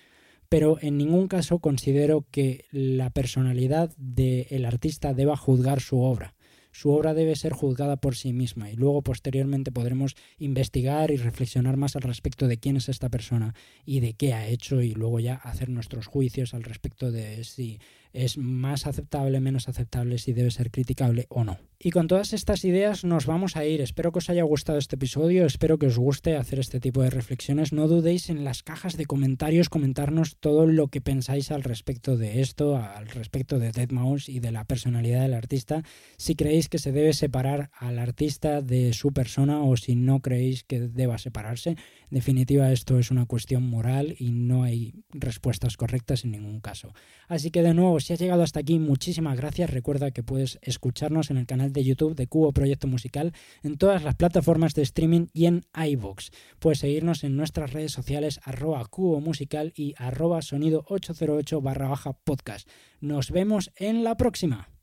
pero 0.48 0.78
en 0.80 0.96
ningún 0.96 1.28
caso 1.28 1.59
considero 1.59 2.26
que 2.30 2.64
la 2.70 3.11
personalidad 3.11 3.94
del 3.96 4.64
artista 4.64 5.14
deba 5.14 5.37
juzgar 5.37 5.80
su 5.80 6.00
obra. 6.00 6.35
Su 6.76 6.90
obra 6.90 7.14
debe 7.14 7.37
ser 7.37 7.54
juzgada 7.54 7.96
por 7.96 8.16
sí 8.16 8.35
misma 8.35 8.70
y 8.70 8.76
luego 8.76 9.00
posteriormente 9.00 9.72
podremos 9.72 10.14
investigar 10.37 11.11
y 11.11 11.16
reflexionar 11.16 11.78
más 11.78 11.96
al 11.96 12.02
respecto 12.02 12.48
de 12.48 12.59
quién 12.59 12.76
es 12.76 12.90
esta 12.90 13.09
persona 13.09 13.54
y 13.87 14.00
de 14.00 14.12
qué 14.12 14.35
ha 14.35 14.46
hecho 14.46 14.82
y 14.82 14.92
luego 14.92 15.18
ya 15.18 15.37
hacer 15.37 15.70
nuestros 15.70 16.06
juicios 16.06 16.52
al 16.52 16.64
respecto 16.64 17.11
de 17.11 17.44
si 17.44 17.80
es 18.16 18.38
más 18.38 18.87
aceptable, 18.87 19.40
menos 19.40 19.68
aceptable, 19.68 20.18
si 20.18 20.33
debe 20.33 20.50
ser 20.50 20.70
criticable 20.70 21.26
o 21.29 21.44
no. 21.44 21.59
Y 21.79 21.90
con 21.90 22.09
todas 22.09 22.33
estas 22.33 22.64
ideas 22.64 23.05
nos 23.05 23.26
vamos 23.26 23.55
a 23.57 23.66
ir. 23.66 23.83
Espero 23.83 24.11
que 24.11 24.20
os 24.20 24.31
haya 24.31 24.42
gustado 24.44 24.79
este 24.79 24.96
episodio, 24.96 25.44
espero 25.44 25.79
que 25.79 25.88
os 25.88 25.98
guste 25.98 26.35
hacer 26.37 26.59
este 26.59 26.81
tipo 26.81 27.02
de 27.02 27.11
reflexiones. 27.11 27.74
No 27.74 27.87
dudéis 27.87 28.31
en 28.31 28.44
las 28.44 28.62
cajas 28.62 28.96
de 28.96 29.05
comentarios 29.05 29.68
comentarnos 29.68 30.37
todo 30.38 30.66
lo 30.66 30.88
que 30.88 31.02
pensáis 31.02 31.50
al 31.50 31.62
respecto 31.62 32.16
de 32.16 32.40
esto, 32.40 32.76
al 32.76 33.09
respecto 33.09 33.59
de 33.59 33.72
Dead 33.72 33.90
Mouse 33.90 34.31
y 34.31 34.40
de 34.40 34.52
la 34.52 34.64
personalidad 34.64 35.20
del 35.20 35.35
artista. 35.35 35.83
Si 36.16 36.35
creéis 36.35 36.70
que 36.70 36.79
se 36.79 36.92
debe 36.92 37.12
separar 37.12 37.70
al 37.74 37.98
artista 37.98 38.62
de 38.62 38.94
su 38.94 39.12
persona 39.12 39.62
o 39.62 39.76
si 39.76 39.96
no 39.96 40.20
creéis 40.20 40.64
que 40.64 40.81
deba 40.81 41.18
separarse. 41.18 41.70
En 41.70 42.14
definitiva, 42.14 42.72
esto 42.72 42.98
es 42.98 43.11
una 43.11 43.26
cuestión 43.26 43.62
moral 43.64 44.16
y 44.18 44.31
no 44.31 44.62
hay 44.62 44.94
respuestas 45.11 45.76
correctas 45.76 46.24
en 46.24 46.31
ningún 46.31 46.61
caso. 46.61 46.94
Así 47.29 47.50
que 47.50 47.62
de 47.62 47.74
nuevo, 47.74 48.00
si 48.07 48.12
has 48.12 48.21
llegado 48.21 48.45
hasta 48.45 48.61
aquí, 48.61 48.79
muchísimas 48.79 49.37
gracias. 49.37 49.69
Recuerda 49.69 50.12
que 50.12 50.23
puedes 50.23 50.61
escucharnos 50.62 51.33
en 51.33 51.38
el 51.38 51.47
canal 51.47 51.73
de 51.73 51.83
YouTube 51.83 52.14
de 52.14 52.29
Cubo 52.29 52.53
Proyecto 52.53 52.87
Musical, 52.87 53.33
en 53.64 53.79
todas 53.79 54.05
las 54.05 54.14
plataformas 54.14 54.75
de 54.75 54.83
streaming 54.83 55.27
y 55.33 55.47
en 55.47 55.64
iVoox. 55.75 56.31
Puedes 56.61 56.79
seguirnos 56.79 57.25
en 57.25 57.37
nuestras 57.37 57.73
redes 57.73 57.90
sociales 57.90 58.38
arroba 58.45 58.85
cubo 58.87 59.21
musical 59.21 59.73
y 59.75 59.95
arroba 59.99 60.40
sonido 60.42 60.85
808 60.87 61.61
barra 61.61 61.88
baja 61.88 62.12
podcast. 62.12 62.69
Nos 63.01 63.33
vemos 63.33 63.73
en 63.75 64.05
la 64.05 64.16
próxima. 64.16 64.76